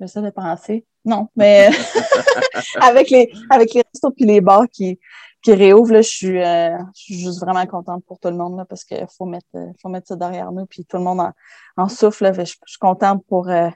[0.00, 0.84] j'essaie de penser.
[1.04, 1.68] Non, mais
[2.80, 4.98] avec les avec les restos puis les bars qui,
[5.42, 8.56] qui réouvre, là, je, suis, euh, je suis juste vraiment contente pour tout le monde
[8.56, 10.66] là, parce qu'il faut mettre, euh, faut mettre ça derrière nous.
[10.66, 11.32] Puis tout le monde en,
[11.76, 12.24] en souffle.
[12.24, 13.68] Là, je, suis contente pour, euh,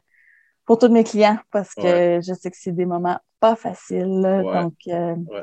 [0.65, 4.23] pour tous mes clients parce que je sais que c'est des moments pas faciles.
[4.23, 4.75] Donc,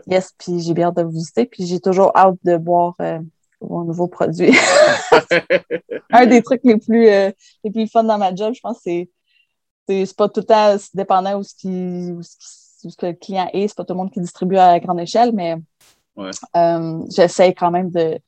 [0.07, 1.45] yes, puis j'ai bien hâte de vous visiter.
[1.45, 2.95] Puis j'ai toujours hâte de boire
[3.61, 4.51] mon nouveau produit.
[6.11, 9.09] Un des trucs les plus, les plus fun dans ma job, je pense, c'est
[9.87, 13.67] c'est pas tout le temps dépendant où ce qui, où ce, que le client est,
[13.67, 15.55] c'est pas tout le monde qui distribue à grande échelle, mais
[16.17, 18.19] euh, j'essaie quand même de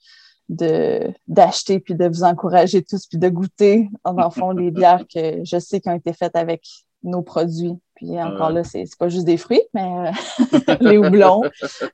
[1.28, 5.58] d'acheter puis de vous encourager tous puis de goûter en fond les bières que je
[5.58, 6.64] sais qui ont été faites avec
[7.02, 7.74] nos produits.
[7.96, 11.42] Puis encore là, c'est pas juste des fruits, mais euh, les houblons,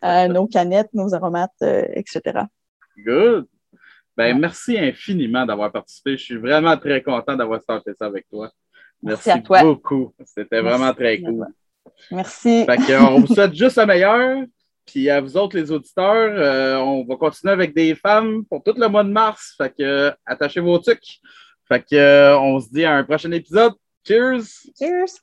[0.03, 2.41] euh, nos canettes, nos aromates, etc.
[2.97, 3.47] Good.
[4.17, 6.17] Ben, merci infiniment d'avoir participé.
[6.17, 8.51] Je suis vraiment très content d'avoir starté ça avec toi.
[9.03, 9.63] Merci, à toi.
[9.63, 10.13] beaucoup.
[10.25, 11.47] C'était vraiment très cool.
[12.11, 12.65] Merci.
[12.65, 14.43] Fait on vous souhaite juste le meilleur.
[14.85, 18.73] Puis à vous autres, les auditeurs, euh, on va continuer avec des femmes pour tout
[18.75, 19.53] le mois de mars.
[19.57, 21.19] Fait que attachez vos trucs.
[21.67, 23.73] Fait que euh, on se dit à un prochain épisode.
[24.05, 24.43] Cheers!
[24.77, 25.21] Cheers!